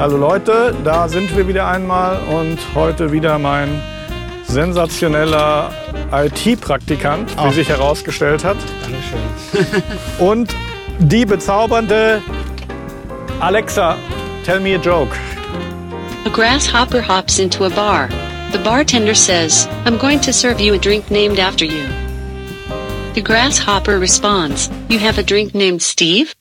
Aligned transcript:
Hallo 0.00 0.16
Leute, 0.16 0.74
da 0.82 1.10
sind 1.10 1.36
wir 1.36 1.46
wieder 1.46 1.68
einmal 1.68 2.16
und 2.30 2.56
heute 2.74 3.12
wieder 3.12 3.38
mein 3.38 3.82
sensationeller 4.44 5.74
IT-Praktikant, 6.10 7.36
wie 7.36 7.52
sich 7.52 7.68
herausgestellt 7.68 8.42
hat. 8.42 8.56
Dankeschön. 8.80 9.82
Und 10.18 10.56
die 11.00 11.26
bezaubernde 11.26 12.22
Alexa, 13.40 13.98
tell 14.42 14.58
me 14.58 14.74
a 14.74 14.78
joke. 14.78 15.14
A 16.24 16.30
grasshopper 16.30 17.06
hops 17.06 17.38
into 17.38 17.66
a 17.66 17.68
bar. 17.68 18.08
The 18.52 18.58
bartender 18.64 19.14
says, 19.14 19.68
I'm 19.84 19.98
going 19.98 20.20
to 20.20 20.32
serve 20.32 20.60
you 20.60 20.72
a 20.72 20.78
drink 20.78 21.10
named 21.10 21.38
after 21.38 21.66
you. 21.66 21.86
The 23.12 23.20
grasshopper 23.20 23.98
responds, 23.98 24.70
You 24.88 24.98
have 24.98 25.18
a 25.18 25.22
drink 25.22 25.54
named 25.54 25.82
Steve? 25.82 26.34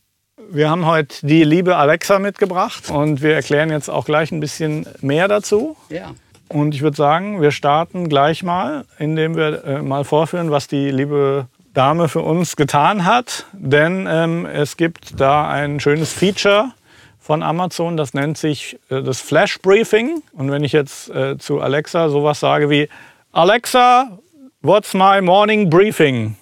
Wir 0.52 0.72
haben 0.72 0.88
heute 0.88 1.16
die 1.28 1.44
liebe 1.44 1.78
Alexa 1.78 2.18
mitgebracht 2.18 2.90
und 2.90 3.22
wir 3.22 3.36
erklären 3.36 3.70
jetzt 3.70 3.88
auch 3.88 4.06
gleich 4.06 4.32
ein 4.32 4.40
bisschen 4.40 4.88
mehr 5.00 5.28
dazu. 5.28 5.78
Ja. 5.90 6.16
Und 6.48 6.74
ich 6.74 6.82
würde 6.82 6.98
sagen, 6.98 7.40
wir 7.40 7.52
starten 7.52 8.10
gleich 8.10 8.42
mal, 8.42 8.86
indem 8.98 9.36
wir 9.36 9.64
äh, 9.64 9.82
mal 9.84 10.04
vorführen, 10.04 10.50
was 10.50 10.68
die 10.68 10.90
liebe 10.90 11.46
Dame 11.76 12.10
für 12.10 12.22
uns 12.22 12.56
getan 12.56 13.06
hat. 13.06 13.46
Denn 13.54 14.08
ähm, 14.10 14.48
es 14.48 14.76
gibt 14.76 15.20
da 15.20 15.48
ein 15.48 15.80
schönes 15.80 16.14
Feature 16.14 16.72
von 17.20 17.44
Amazon, 17.44 17.96
das 17.96 18.16
nennt 18.16 18.40
sich 18.40 18.80
äh, 18.90 19.04
das 19.04 19.22
Flash 19.22 19.60
Briefing. 19.60 20.24
Und 20.34 20.50
wenn 20.50 20.64
ich 20.64 20.72
jetzt 20.72 21.12
äh, 21.12 21.38
zu 21.38 21.62
Alexa 21.62 22.10
sowas 22.10 22.40
sage 22.40 22.72
wie 22.72 22.90
Alexa, 23.34 24.18
what's 24.62 24.96
my 24.96 25.22
morning 25.22 25.70
briefing? 25.70 26.36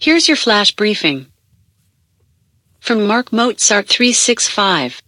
Here's 0.00 0.26
your 0.30 0.36
flash 0.36 0.74
briefing. 0.74 1.26
From 2.80 3.06
Mark 3.06 3.32
Mozart 3.32 3.88
365. 3.88 5.02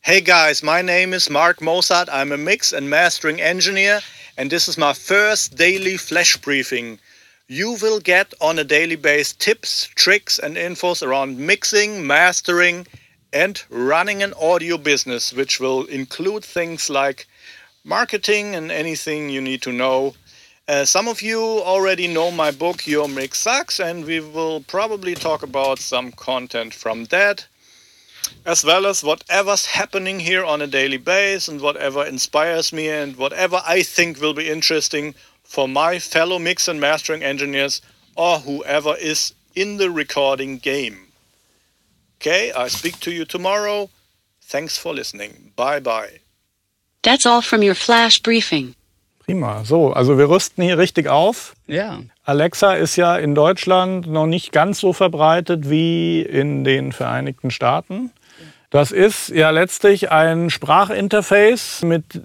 Hey 0.00 0.20
guys, 0.20 0.62
my 0.62 0.82
name 0.82 1.14
is 1.14 1.30
Mark 1.30 1.60
Mozart. 1.60 2.08
I'm 2.10 2.32
a 2.32 2.36
mix 2.36 2.72
and 2.72 2.90
mastering 2.90 3.40
engineer, 3.40 4.00
and 4.36 4.50
this 4.50 4.66
is 4.66 4.76
my 4.76 4.92
first 4.92 5.54
daily 5.54 5.96
flash 5.96 6.36
briefing. 6.38 6.98
You 7.46 7.76
will 7.80 8.00
get 8.00 8.34
on 8.40 8.58
a 8.58 8.64
daily 8.64 8.96
basis 8.96 9.34
tips, 9.34 9.88
tricks, 9.94 10.38
and 10.38 10.56
infos 10.56 11.06
around 11.06 11.38
mixing, 11.38 12.04
mastering, 12.04 12.86
and 13.32 13.62
running 13.70 14.22
an 14.22 14.34
audio 14.34 14.76
business, 14.76 15.32
which 15.32 15.60
will 15.60 15.84
include 15.84 16.44
things 16.44 16.90
like 16.90 17.26
marketing 17.84 18.54
and 18.56 18.72
anything 18.72 19.30
you 19.30 19.40
need 19.40 19.62
to 19.62 19.72
know. 19.72 20.14
Uh, 20.72 20.86
some 20.86 21.06
of 21.06 21.20
you 21.20 21.38
already 21.38 22.08
know 22.08 22.30
my 22.30 22.50
book, 22.50 22.86
Your 22.86 23.06
Mix 23.06 23.40
Sucks, 23.40 23.78
and 23.78 24.06
we 24.06 24.20
will 24.20 24.62
probably 24.62 25.14
talk 25.14 25.42
about 25.42 25.78
some 25.78 26.10
content 26.12 26.72
from 26.72 27.04
that 27.16 27.44
as 28.46 28.64
well 28.64 28.86
as 28.86 29.04
whatever's 29.04 29.66
happening 29.66 30.20
here 30.20 30.42
on 30.42 30.62
a 30.62 30.66
daily 30.66 30.96
basis 30.96 31.46
and 31.46 31.60
whatever 31.60 32.06
inspires 32.06 32.72
me 32.72 32.88
and 32.88 33.16
whatever 33.16 33.60
I 33.66 33.82
think 33.82 34.18
will 34.18 34.32
be 34.32 34.48
interesting 34.48 35.14
for 35.44 35.68
my 35.68 35.98
fellow 35.98 36.38
mix 36.38 36.66
and 36.68 36.80
mastering 36.80 37.22
engineers 37.22 37.82
or 38.16 38.38
whoever 38.38 38.96
is 38.96 39.34
in 39.54 39.76
the 39.76 39.90
recording 39.90 40.56
game. 40.56 41.08
Okay, 42.16 42.50
I 42.50 42.68
speak 42.68 42.98
to 43.00 43.12
you 43.12 43.26
tomorrow. 43.26 43.90
Thanks 44.40 44.78
for 44.78 44.94
listening. 44.94 45.52
Bye 45.54 45.80
bye. 45.80 46.20
That's 47.02 47.26
all 47.26 47.42
from 47.42 47.62
your 47.62 47.74
flash 47.74 48.22
briefing. 48.22 48.74
Prima. 49.24 49.64
So, 49.64 49.92
also 49.92 50.18
wir 50.18 50.28
rüsten 50.28 50.64
hier 50.64 50.78
richtig 50.78 51.08
auf. 51.08 51.54
Ja. 51.66 52.00
Alexa 52.24 52.74
ist 52.74 52.96
ja 52.96 53.16
in 53.16 53.34
Deutschland 53.34 54.06
noch 54.06 54.26
nicht 54.26 54.52
ganz 54.52 54.80
so 54.80 54.92
verbreitet 54.92 55.70
wie 55.70 56.22
in 56.22 56.64
den 56.64 56.92
Vereinigten 56.92 57.50
Staaten. 57.50 58.10
Das 58.70 58.90
ist 58.90 59.28
ja 59.28 59.50
letztlich 59.50 60.10
ein 60.10 60.50
Sprachinterface, 60.50 61.82
mit 61.82 62.22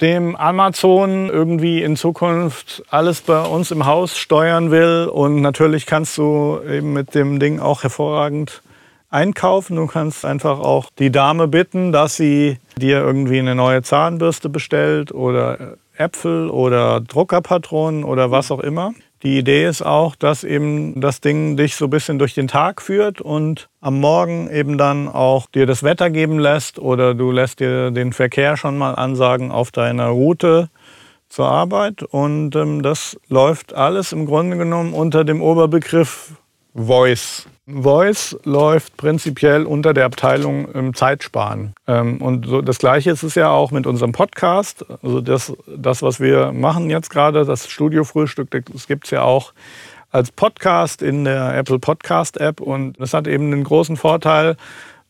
dem 0.00 0.36
Amazon 0.36 1.28
irgendwie 1.28 1.82
in 1.82 1.96
Zukunft 1.96 2.82
alles 2.88 3.20
bei 3.20 3.40
uns 3.40 3.70
im 3.70 3.86
Haus 3.86 4.16
steuern 4.16 4.70
will. 4.70 5.08
Und 5.12 5.40
natürlich 5.40 5.86
kannst 5.86 6.16
du 6.18 6.60
eben 6.68 6.92
mit 6.92 7.14
dem 7.14 7.40
Ding 7.40 7.58
auch 7.58 7.82
hervorragend 7.82 8.62
einkaufen. 9.10 9.76
Du 9.76 9.86
kannst 9.86 10.24
einfach 10.24 10.60
auch 10.60 10.90
die 10.98 11.10
Dame 11.10 11.48
bitten, 11.48 11.90
dass 11.90 12.16
sie 12.16 12.58
dir 12.76 12.98
irgendwie 12.98 13.38
eine 13.38 13.54
neue 13.54 13.82
Zahnbürste 13.82 14.48
bestellt 14.48 15.12
oder 15.12 15.76
Äpfel 15.98 16.50
oder 16.50 17.00
Druckerpatronen 17.00 18.04
oder 18.04 18.30
was 18.30 18.50
auch 18.50 18.60
immer. 18.60 18.92
Die 19.24 19.36
Idee 19.36 19.66
ist 19.66 19.82
auch, 19.82 20.14
dass 20.14 20.44
eben 20.44 21.00
das 21.00 21.20
Ding 21.20 21.56
dich 21.56 21.74
so 21.74 21.86
ein 21.86 21.90
bisschen 21.90 22.20
durch 22.20 22.34
den 22.34 22.46
Tag 22.46 22.80
führt 22.80 23.20
und 23.20 23.68
am 23.80 23.98
Morgen 23.98 24.48
eben 24.48 24.78
dann 24.78 25.08
auch 25.08 25.46
dir 25.46 25.66
das 25.66 25.82
Wetter 25.82 26.08
geben 26.10 26.38
lässt 26.38 26.78
oder 26.78 27.14
du 27.14 27.32
lässt 27.32 27.58
dir 27.58 27.90
den 27.90 28.12
Verkehr 28.12 28.56
schon 28.56 28.78
mal 28.78 28.94
ansagen 28.94 29.50
auf 29.50 29.72
deiner 29.72 30.06
Route 30.06 30.70
zur 31.28 31.48
Arbeit. 31.48 32.04
Und 32.04 32.54
ähm, 32.54 32.82
das 32.82 33.18
läuft 33.28 33.74
alles 33.74 34.12
im 34.12 34.24
Grunde 34.24 34.56
genommen 34.56 34.94
unter 34.94 35.24
dem 35.24 35.42
Oberbegriff 35.42 36.34
Voice. 36.78 37.46
Voice 37.66 38.38
läuft 38.44 38.96
prinzipiell 38.96 39.64
unter 39.64 39.92
der 39.92 40.06
Abteilung 40.06 40.68
ähm, 40.74 40.94
Zeitsparen. 40.94 41.74
Ähm, 41.86 42.22
und 42.22 42.46
so, 42.46 42.62
das 42.62 42.78
Gleiche 42.78 43.10
ist 43.10 43.22
es 43.22 43.34
ja 43.34 43.50
auch 43.50 43.70
mit 43.70 43.86
unserem 43.86 44.12
Podcast. 44.12 44.86
Also 45.02 45.20
das, 45.20 45.52
das 45.66 46.02
was 46.02 46.20
wir 46.20 46.52
machen 46.52 46.88
jetzt 46.88 47.10
gerade, 47.10 47.44
das 47.44 47.68
Studiofrühstück, 47.68 48.48
das 48.72 48.86
gibt 48.86 49.04
es 49.04 49.10
ja 49.10 49.22
auch 49.22 49.52
als 50.10 50.30
Podcast 50.30 51.02
in 51.02 51.24
der 51.24 51.54
Apple 51.56 51.78
Podcast 51.78 52.40
App. 52.40 52.60
Und 52.60 52.98
das 52.98 53.12
hat 53.12 53.26
eben 53.26 53.50
den 53.50 53.64
großen 53.64 53.96
Vorteil, 53.96 54.56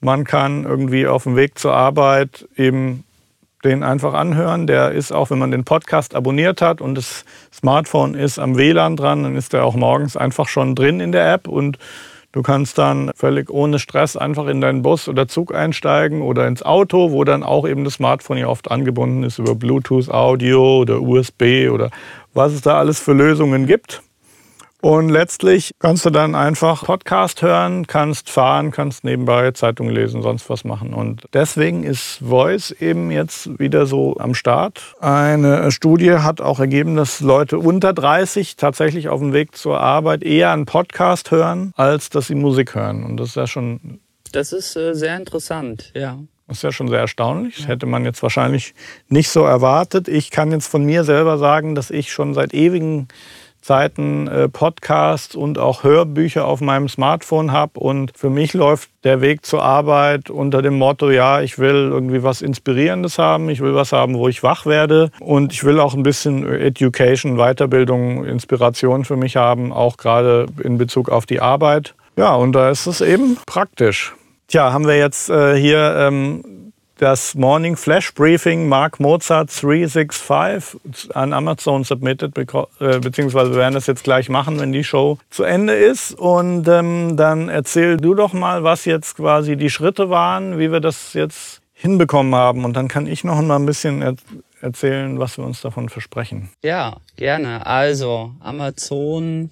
man 0.01 0.25
kann 0.25 0.65
irgendwie 0.65 1.07
auf 1.07 1.25
dem 1.25 1.37
Weg 1.37 1.59
zur 1.59 1.75
Arbeit 1.75 2.49
eben 2.57 3.05
den 3.65 3.83
einfach 3.83 4.15
anhören. 4.15 4.67
Der 4.67 4.93
ist 4.93 5.13
auch, 5.13 5.31
wenn 5.31 5.39
man 5.39 5.51
den 5.51 5.65
Podcast 5.65 6.15
abonniert 6.15 6.63
hat 6.63 6.81
und 6.81 6.95
das 6.95 7.25
Smartphone 7.53 8.15
ist 8.15 8.39
am 8.39 8.57
WLAN 8.57 8.97
dran, 8.97 9.23
dann 9.23 9.37
ist 9.37 9.53
der 9.53 9.65
auch 9.65 9.75
morgens 9.75 10.17
einfach 10.17 10.49
schon 10.49 10.75
drin 10.75 11.01
in 11.01 11.13
der 11.13 11.33
App 11.33 11.49
und 11.49 11.79
du 12.33 12.43
kannst 12.43 12.79
dann 12.79 13.11
völlig 13.17 13.51
ohne 13.51 13.79
Stress 13.79 14.17
einfach 14.17 14.47
in 14.47 14.61
deinen 14.61 14.83
Bus 14.83 15.09
oder 15.09 15.29
Zug 15.29 15.55
einsteigen 15.55 16.23
oder 16.23 16.47
ins 16.47 16.63
Auto, 16.63 17.11
wo 17.11 17.25
dann 17.25 17.43
auch 17.43 17.67
eben 17.67 17.85
das 17.85 17.95
Smartphone 17.95 18.39
ja 18.39 18.47
oft 18.47 18.71
angebunden 18.71 19.25
ist 19.25 19.39
über 19.39 19.55
Bluetooth 19.55 20.11
Audio 20.11 20.79
oder 20.79 21.01
USB 21.01 21.69
oder 21.73 21.91
was 22.35 22.53
es 22.53 22.61
da 22.61 22.79
alles 22.79 23.01
für 23.01 23.13
Lösungen 23.13 23.67
gibt. 23.67 24.03
Und 24.81 25.09
letztlich 25.09 25.73
kannst 25.81 26.07
du 26.07 26.11
dann 26.11 26.37
einfach 26.37 26.85
Podcast 26.85 27.43
hören, 27.43 27.89
kannst 27.89 28.31
fahren, 28.31 28.71
kannst 28.71 29.03
nebenbei 29.03 29.51
Zeitung 29.51 29.89
lesen, 29.91 30.23
sonst 30.23 30.49
was 30.49 30.63
machen. 30.63 30.95
Und 30.95 31.25
deswegen 31.33 31.83
ist 31.83 32.19
Voice 32.23 32.71
eben 32.71 33.11
jetzt 33.11 33.59
wieder 33.59 33.87
so 33.87 34.17
am 34.19 34.35
Start. 34.35 34.95
Eine 35.01 35.73
Studie 35.73 36.13
hat 36.13 36.41
auch 36.41 36.61
ergeben, 36.61 36.95
dass 36.95 37.21
Leute 37.21 37.59
unter 37.59 37.93
30 37.93 38.55
tatsächlich 38.55 39.09
auf 39.09 39.19
dem 39.19 39.33
Weg 39.33 39.57
zur 39.57 39.81
Arbeit 39.81 40.23
eher 40.23 40.53
einen 40.53 40.65
Podcast 40.67 41.33
hören, 41.33 41.73
als 41.75 42.09
dass 42.11 42.29
sie 42.29 42.37
Musik 42.37 42.77
hören. 42.77 43.03
Und 43.03 43.17
das 43.17 43.31
ist 43.31 43.37
ja 43.37 43.49
schon 43.49 43.99
Das 44.31 44.53
ist 44.53 44.77
äh, 44.77 44.95
sehr 44.95 45.17
interessant, 45.17 45.91
ja. 45.97 46.19
das 46.47 46.59
ist 46.59 46.63
ja 46.63 46.71
schon 46.71 46.87
sehr 46.87 47.01
erstaunlich. 47.01 47.57
Das 47.57 47.67
hätte 47.67 47.87
man 47.87 48.05
jetzt 48.05 48.23
wahrscheinlich 48.23 48.75
nicht 49.09 49.31
so 49.31 49.43
erwartet. 49.43 50.07
Ich 50.07 50.31
kann 50.31 50.53
jetzt 50.53 50.69
von 50.69 50.85
mir 50.85 51.03
selber 51.03 51.37
sagen, 51.37 51.75
dass 51.75 51.91
ich 51.91 52.13
schon 52.13 52.33
seit 52.33 52.55
ewigen 52.55 53.09
Zeiten 53.61 54.29
äh, 54.29 54.49
Podcasts 54.49 55.35
und 55.35 55.59
auch 55.59 55.83
Hörbücher 55.83 56.47
auf 56.47 56.61
meinem 56.61 56.89
Smartphone 56.89 57.53
habe. 57.53 57.79
Und 57.81 58.13
für 58.17 58.31
mich 58.31 58.55
läuft 58.55 58.91
der 59.05 59.21
Weg 59.21 59.45
zur 59.45 59.63
Arbeit 59.63 60.31
unter 60.31 60.63
dem 60.63 60.79
Motto, 60.79 61.11
ja, 61.11 61.41
ich 61.41 61.59
will 61.59 61.91
irgendwie 61.91 62.23
was 62.23 62.43
Inspirierendes 62.43 63.19
haben, 63.19 63.49
ich 63.49 63.61
will 63.61 63.75
was 63.75 63.93
haben, 63.93 64.15
wo 64.15 64.29
ich 64.29 64.43
wach 64.43 64.67
werde. 64.67 65.11
Und 65.21 65.53
ich 65.53 65.65
will 65.65 65.81
auch 65.81 65.95
ein 65.95 66.03
bisschen 66.03 66.49
Education, 66.49 67.37
Weiterbildung, 67.37 68.25
Inspiration 68.25 69.05
für 69.05 69.17
mich 69.17 69.37
haben, 69.37 69.73
auch 69.73 69.97
gerade 69.97 70.47
in 70.63 70.79
Bezug 70.79 71.09
auf 71.09 71.27
die 71.27 71.41
Arbeit. 71.41 71.95
Ja, 72.17 72.35
und 72.35 72.53
da 72.53 72.71
ist 72.71 72.87
es 72.87 73.01
eben 73.01 73.37
praktisch. 73.47 74.15
Tja, 74.49 74.73
haben 74.73 74.87
wir 74.87 74.97
jetzt 74.97 75.29
äh, 75.29 75.57
hier 75.57 75.95
ähm, 75.99 76.43
das 76.99 77.35
Morning 77.35 77.77
Flash 77.77 78.13
Briefing 78.13 78.69
Mark 78.69 79.01
Mozart 79.01 79.51
365 79.63 81.15
an 81.15 81.33
Amazon 81.33 81.85
submitted, 81.85 82.37
äh, 82.37 82.99
beziehungsweise 82.99 83.53
wir 83.53 83.59
werden 83.59 83.75
das 83.75 83.87
jetzt 83.87 84.05
gleich 84.05 84.29
machen, 84.29 84.61
wenn 84.61 84.73
die 84.73 84.85
Show 84.85 85.19
zu 85.31 85.45
Ende 85.45 85.75
ist. 85.75 86.13
Und 86.13 86.69
ähm, 86.69 87.17
dann 87.17 87.49
erzähl 87.49 87.97
du 87.97 88.15
doch 88.15 88.33
mal, 88.33 88.65
was 88.65 88.85
jetzt 88.85 89.17
quasi 89.17 89.57
die 89.57 89.71
Schritte 89.71 90.11
waren, 90.11 90.59
wie 90.59 90.71
wir 90.73 90.81
das 90.81 91.15
jetzt 91.15 91.63
hinbekommen 91.73 92.35
haben. 92.35 92.65
Und 92.65 92.75
dann 92.75 92.89
kann 92.89 93.07
ich 93.07 93.25
noch 93.25 93.41
mal 93.41 93.57
ein 93.57 93.67
bisschen 93.67 94.03
er 94.03 94.15
erzählen, 94.61 95.19
was 95.21 95.39
wir 95.39 95.45
uns 95.45 95.61
davon 95.61 95.89
versprechen. 95.89 96.51
Ja, 96.65 96.97
gerne. 97.17 97.65
Also, 97.65 98.33
Amazon, 98.41 99.51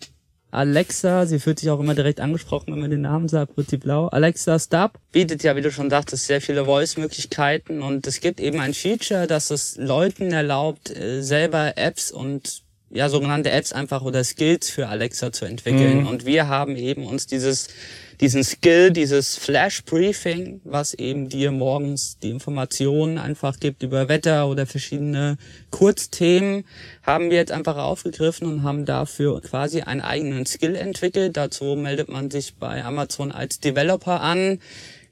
Alexa, 0.50 1.26
sie 1.26 1.38
fühlt 1.38 1.58
sich 1.58 1.70
auch 1.70 1.80
immer 1.80 1.94
direkt 1.94 2.20
angesprochen, 2.20 2.72
wenn 2.72 2.80
man 2.80 2.90
den 2.90 3.02
Namen 3.02 3.28
sagt, 3.28 3.56
wird 3.56 3.68
sie 3.68 3.76
blau. 3.76 4.08
Alexa 4.08 4.58
Stop 4.58 4.98
bietet 5.12 5.42
ja, 5.42 5.56
wie 5.56 5.60
du 5.60 5.70
schon 5.70 5.90
sagtest, 5.90 6.26
sehr 6.26 6.40
viele 6.40 6.64
Voice-Möglichkeiten 6.64 7.82
und 7.82 8.06
es 8.06 8.20
gibt 8.20 8.40
eben 8.40 8.60
ein 8.60 8.74
Feature, 8.74 9.26
das 9.26 9.50
es 9.50 9.76
Leuten 9.76 10.32
erlaubt, 10.32 10.90
äh, 10.90 11.22
selber 11.22 11.76
Apps 11.76 12.10
und 12.10 12.65
ja, 12.96 13.08
sogenannte 13.10 13.50
Apps 13.50 13.72
einfach 13.72 14.02
oder 14.02 14.24
Skills 14.24 14.70
für 14.70 14.88
Alexa 14.88 15.30
zu 15.30 15.44
entwickeln. 15.44 16.00
Mhm. 16.00 16.06
Und 16.06 16.24
wir 16.24 16.48
haben 16.48 16.76
eben 16.76 17.06
uns 17.06 17.26
dieses, 17.26 17.68
diesen 18.20 18.42
Skill, 18.42 18.90
dieses 18.90 19.36
Flash 19.36 19.84
Briefing, 19.84 20.62
was 20.64 20.94
eben 20.94 21.28
dir 21.28 21.52
morgens 21.52 22.18
die 22.18 22.30
Informationen 22.30 23.18
einfach 23.18 23.60
gibt 23.60 23.82
über 23.82 24.08
Wetter 24.08 24.48
oder 24.48 24.64
verschiedene 24.66 25.36
Kurzthemen, 25.70 26.64
haben 27.02 27.30
wir 27.30 27.36
jetzt 27.36 27.52
einfach 27.52 27.76
aufgegriffen 27.76 28.48
und 28.48 28.62
haben 28.62 28.86
dafür 28.86 29.42
quasi 29.42 29.82
einen 29.82 30.00
eigenen 30.00 30.46
Skill 30.46 30.74
entwickelt. 30.74 31.36
Dazu 31.36 31.76
meldet 31.76 32.08
man 32.08 32.30
sich 32.30 32.54
bei 32.54 32.82
Amazon 32.82 33.30
als 33.30 33.60
Developer 33.60 34.22
an 34.22 34.58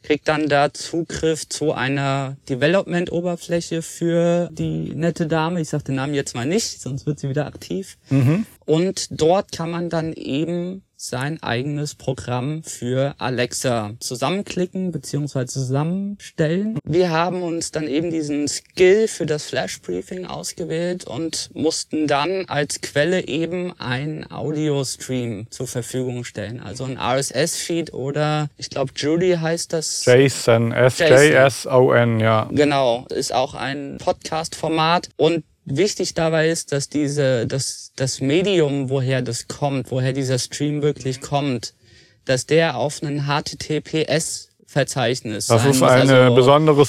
kriegt 0.05 0.29
dann 0.29 0.49
da 0.49 0.73
Zugriff 0.73 1.49
zu 1.49 1.73
einer 1.73 2.37
Development-Oberfläche 2.49 3.81
für 3.81 4.51
die 4.53 4.95
nette 4.95 5.27
Dame. 5.27 5.61
Ich 5.63 5.71
sage 5.71 5.85
den 5.85 5.95
Namen 5.95 6.15
jetzt 6.15 6.35
mal 6.35 6.47
nicht, 6.47 6.81
sonst 6.81 7.07
wird 7.07 7.19
sie 7.19 7.31
wieder 7.31 7.47
aktiv. 7.47 7.97
Und 8.67 9.09
dort 9.11 9.53
kann 9.53 9.71
man 9.71 9.91
dann 9.91 10.13
eben 10.13 10.83
sein 10.97 11.43
eigenes 11.43 11.95
Programm 11.95 12.63
für 12.63 13.15
Alexa 13.19 13.93
zusammenklicken 14.01 14.91
bzw. 14.91 15.47
zusammenstellen. 15.47 16.79
Wir 16.85 17.11
haben 17.11 17.43
uns 17.43 17.73
dann 17.73 17.87
eben 17.87 18.11
diesen 18.11 18.49
Skill 18.49 19.09
für 19.09 19.27
das 19.27 19.45
Flash 19.45 19.81
Briefing 19.83 20.25
ausgewählt 20.25 21.05
und 21.05 21.51
mussten 21.53 22.07
dann 22.07 22.47
als 22.47 22.81
Quelle 22.81 23.27
eben 23.27 23.79
ein 23.79 24.31
Audio-Stream 24.31 25.47
zur 25.51 25.67
Verfügung 25.67 26.25
stellen. 26.25 26.61
Also 26.61 26.85
ein 26.85 26.99
RSS-Feed 26.99 27.93
oder 27.93 28.49
ich 28.57 28.71
glaube 28.71 28.93
Judy 28.97 29.37
heißt 29.39 29.73
das. 29.73 30.05
JSON, 30.07 30.73
S-J-S-O-N, 30.73 32.21
ja. 32.21 32.49
Genau, 32.51 33.07
ist 33.11 33.35
auch 33.35 33.55
ein 33.55 33.99
Podcast-Format 33.99 35.11
und 35.17 35.45
Wichtig 35.67 36.15
dabei 36.15 36.51
ist, 36.51 36.73
dass 36.73 36.89
diese, 36.89 37.47
dass 37.47 37.93
das 37.97 38.21
Medium, 38.21 38.91
woher 38.91 39.23
das 39.23 39.49
kommt, 39.49 39.91
woher 39.91 40.13
dieser 40.13 40.39
Stream 40.39 40.83
wirklich 40.83 41.23
kommt, 41.23 41.73
dass 42.25 42.47
der 42.47 42.77
auf 42.77 43.03
einen 43.03 43.27
HTTPS-Verzeichnis 43.27 45.47
Das 45.47 45.63
sein 45.63 45.71
ist 45.71 45.83
eine 45.83 46.19
also, 46.19 46.35
besondere 46.35 46.85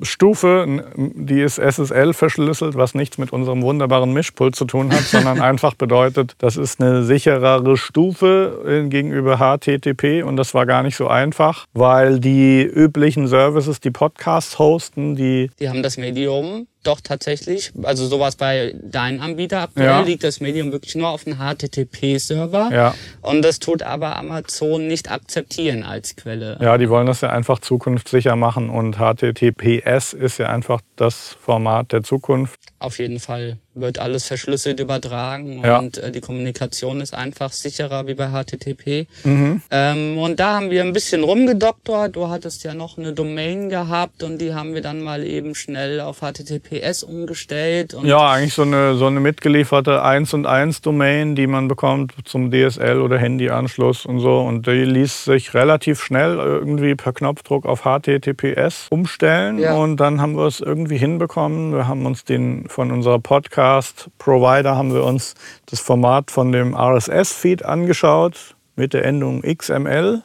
Security-Stufe, 0.00 0.84
die 0.96 1.40
ist 1.40 1.58
SSL 1.58 2.12
verschlüsselt, 2.12 2.74
was 2.74 2.94
nichts 2.94 3.18
mit 3.18 3.32
unserem 3.32 3.62
wunderbaren 3.62 4.12
Mischpult 4.12 4.56
zu 4.56 4.64
tun 4.64 4.92
hat, 4.92 5.02
sondern 5.02 5.40
einfach 5.40 5.74
bedeutet, 5.74 6.34
das 6.38 6.56
ist 6.56 6.80
eine 6.80 7.02
sicherere 7.04 7.76
Stufe 7.76 8.62
äh, 8.66 8.88
gegenüber 8.88 9.38
HTTP 9.38 10.22
und 10.24 10.36
das 10.36 10.54
war 10.54 10.66
gar 10.66 10.82
nicht 10.82 10.96
so 10.96 11.08
einfach, 11.08 11.66
weil 11.72 12.20
die 12.20 12.62
üblichen 12.62 13.28
Services, 13.28 13.80
die 13.80 13.90
Podcasts 13.90 14.58
hosten, 14.58 15.16
die 15.16 15.50
Die 15.60 15.68
haben 15.68 15.82
das 15.82 15.96
Medium 15.96 16.66
doch 16.82 17.00
tatsächlich, 17.00 17.72
also 17.82 18.06
sowas 18.06 18.36
bei 18.36 18.72
deinem 18.80 19.20
Anbieter 19.20 19.62
aktuell 19.62 19.86
Ja. 19.86 20.00
liegt 20.02 20.22
das 20.22 20.40
Medium 20.40 20.70
wirklich 20.70 20.94
nur 20.94 21.08
auf 21.08 21.26
einem 21.26 21.38
HTTP-Server. 21.38 22.70
Ja. 22.72 22.94
Und 23.22 23.42
das 23.44 23.58
tut 23.58 23.82
aber 23.82 24.16
Amazon 24.16 24.86
nicht 24.86 25.10
akzeptieren 25.10 25.82
als 25.82 26.14
Quelle. 26.14 26.58
Ja, 26.60 26.78
die 26.78 26.88
wollen 26.88 27.06
das 27.08 27.22
ja 27.22 27.30
einfach 27.30 27.58
zukunftssicher 27.58 28.36
machen 28.36 28.70
und 28.70 28.98
HTTPS 28.98 29.85
ist 30.12 30.38
ja 30.38 30.48
einfach 30.48 30.80
das 30.96 31.36
Format 31.40 31.92
der 31.92 32.02
Zukunft. 32.02 32.58
Auf 32.80 32.98
jeden 32.98 33.20
Fall 33.20 33.58
wird 33.76 33.98
alles 33.98 34.26
verschlüsselt 34.26 34.80
übertragen 34.80 35.62
Ja. 35.64 35.78
und 35.78 35.98
äh, 35.98 36.10
die 36.10 36.20
Kommunikation 36.20 37.00
ist 37.00 37.14
einfach 37.14 37.52
sicherer 37.52 38.06
wie 38.06 38.14
bei 38.14 38.28
HTTP. 38.28 39.06
Mhm. 39.24 39.62
Ähm, 39.70 40.18
und 40.18 40.40
da 40.40 40.54
haben 40.56 40.70
wir 40.70 40.82
ein 40.82 40.92
bisschen 40.92 41.22
rumgedoktert. 41.22 42.16
Du 42.16 42.28
hattest 42.28 42.64
ja 42.64 42.74
noch 42.74 42.98
eine 42.98 43.12
Domain 43.12 43.68
gehabt 43.68 44.22
und 44.22 44.38
die 44.40 44.54
haben 44.54 44.74
wir 44.74 44.82
dann 44.82 45.02
mal 45.02 45.24
eben 45.24 45.54
schnell 45.54 46.00
auf 46.00 46.20
HTTPS 46.20 47.02
umgestellt. 47.02 47.96
Ja, 48.02 48.30
eigentlich 48.30 48.54
so 48.54 48.62
eine, 48.62 48.94
so 48.96 49.06
eine 49.06 49.20
mitgelieferte 49.20 50.02
1 50.02 50.34
und 50.34 50.46
1 50.46 50.80
Domain, 50.80 51.34
die 51.36 51.46
man 51.46 51.68
bekommt 51.68 52.12
zum 52.24 52.50
DSL 52.50 53.00
oder 53.00 53.18
Handyanschluss 53.18 54.06
und 54.06 54.20
so. 54.20 54.40
Und 54.40 54.66
die 54.66 54.84
ließ 54.84 55.24
sich 55.24 55.54
relativ 55.54 56.02
schnell 56.02 56.36
irgendwie 56.36 56.94
per 56.94 57.12
Knopfdruck 57.12 57.66
auf 57.66 57.82
HTTPS 57.82 58.86
umstellen. 58.90 59.58
Ja. 59.58 59.74
Und 59.74 59.98
dann 59.98 60.20
haben 60.20 60.36
wir 60.36 60.46
es 60.46 60.60
irgendwie 60.60 60.96
hinbekommen. 60.96 61.72
Wir 61.74 61.86
haben 61.88 62.06
uns 62.06 62.24
den 62.24 62.68
von 62.68 62.90
unserer 62.90 63.18
Podcast-Provider 63.66 64.76
haben 64.76 64.94
wir 64.94 65.02
uns 65.02 65.34
das 65.66 65.80
Format 65.80 66.30
von 66.30 66.52
dem 66.52 66.72
RSS-Feed 66.76 67.64
angeschaut 67.64 68.54
mit 68.76 68.92
der 68.92 69.04
Endung 69.04 69.42
XML. 69.42 70.22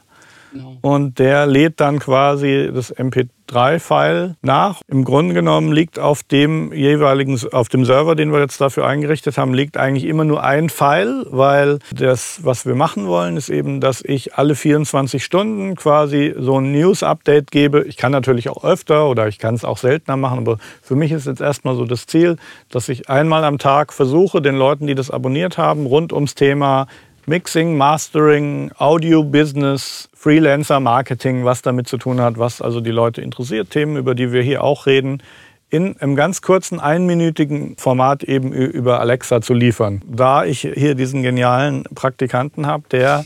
Genau. 0.51 0.77
Und 0.81 1.19
der 1.19 1.45
lädt 1.45 1.79
dann 1.79 1.99
quasi 1.99 2.69
das 2.73 2.93
MP3-File 2.93 4.35
nach. 4.41 4.81
Im 4.87 5.05
Grunde 5.05 5.33
genommen 5.33 5.71
liegt 5.71 5.97
auf 5.97 6.23
dem 6.23 6.73
jeweiligen, 6.73 7.39
auf 7.51 7.69
dem 7.69 7.85
Server, 7.85 8.15
den 8.15 8.33
wir 8.33 8.39
jetzt 8.39 8.59
dafür 8.59 8.85
eingerichtet 8.85 9.37
haben, 9.37 9.53
liegt 9.53 9.77
eigentlich 9.77 10.05
immer 10.05 10.25
nur 10.25 10.43
ein 10.43 10.69
File, 10.69 11.25
weil 11.29 11.79
das, 11.93 12.41
was 12.43 12.65
wir 12.65 12.75
machen 12.75 13.07
wollen, 13.07 13.37
ist 13.37 13.49
eben, 13.49 13.79
dass 13.79 14.01
ich 14.03 14.35
alle 14.35 14.55
24 14.55 15.23
Stunden 15.23 15.75
quasi 15.75 16.33
so 16.37 16.59
ein 16.59 16.71
News-Update 16.73 17.51
gebe. 17.51 17.83
Ich 17.85 17.95
kann 17.95 18.11
natürlich 18.11 18.49
auch 18.49 18.63
öfter 18.63 19.07
oder 19.07 19.27
ich 19.27 19.39
kann 19.39 19.55
es 19.55 19.63
auch 19.63 19.77
seltener 19.77 20.17
machen, 20.17 20.39
aber 20.39 20.57
für 20.81 20.95
mich 20.95 21.11
ist 21.11 21.27
jetzt 21.27 21.41
erstmal 21.41 21.75
so 21.75 21.85
das 21.85 22.07
Ziel, 22.07 22.35
dass 22.69 22.89
ich 22.89 23.09
einmal 23.09 23.45
am 23.45 23.57
Tag 23.57 23.93
versuche, 23.93 24.41
den 24.41 24.55
Leuten, 24.55 24.87
die 24.87 24.95
das 24.95 25.11
abonniert 25.11 25.57
haben, 25.57 25.85
rund 25.85 26.11
ums 26.11 26.35
Thema 26.35 26.87
Mixing, 27.25 27.77
Mastering, 27.77 28.71
Audio 28.77 29.23
Business, 29.23 30.09
Freelancer 30.13 30.79
Marketing, 30.79 31.45
was 31.45 31.61
damit 31.61 31.87
zu 31.87 31.97
tun 31.97 32.19
hat, 32.19 32.37
was 32.37 32.61
also 32.61 32.81
die 32.81 32.91
Leute 32.91 33.21
interessiert, 33.21 33.69
Themen, 33.69 33.97
über 33.97 34.15
die 34.15 34.31
wir 34.31 34.41
hier 34.41 34.63
auch 34.63 34.85
reden, 34.85 35.21
in 35.69 35.97
einem 36.01 36.15
ganz 36.15 36.41
kurzen, 36.41 36.79
einminütigen 36.79 37.77
Format 37.77 38.23
eben 38.23 38.51
über 38.51 38.99
Alexa 38.99 39.41
zu 39.41 39.53
liefern. 39.53 40.01
Da 40.05 40.43
ich 40.43 40.61
hier 40.61 40.95
diesen 40.95 41.23
genialen 41.23 41.83
Praktikanten 41.95 42.67
habe, 42.67 42.83
der 42.91 43.25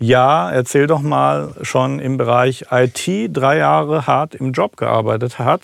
ja, 0.00 0.50
erzähl 0.50 0.86
doch 0.86 1.02
mal, 1.02 1.54
schon 1.62 2.00
im 2.00 2.16
Bereich 2.16 2.66
IT 2.70 3.08
drei 3.32 3.58
Jahre 3.58 4.06
hart 4.06 4.34
im 4.34 4.52
Job 4.52 4.76
gearbeitet 4.76 5.38
hat. 5.38 5.62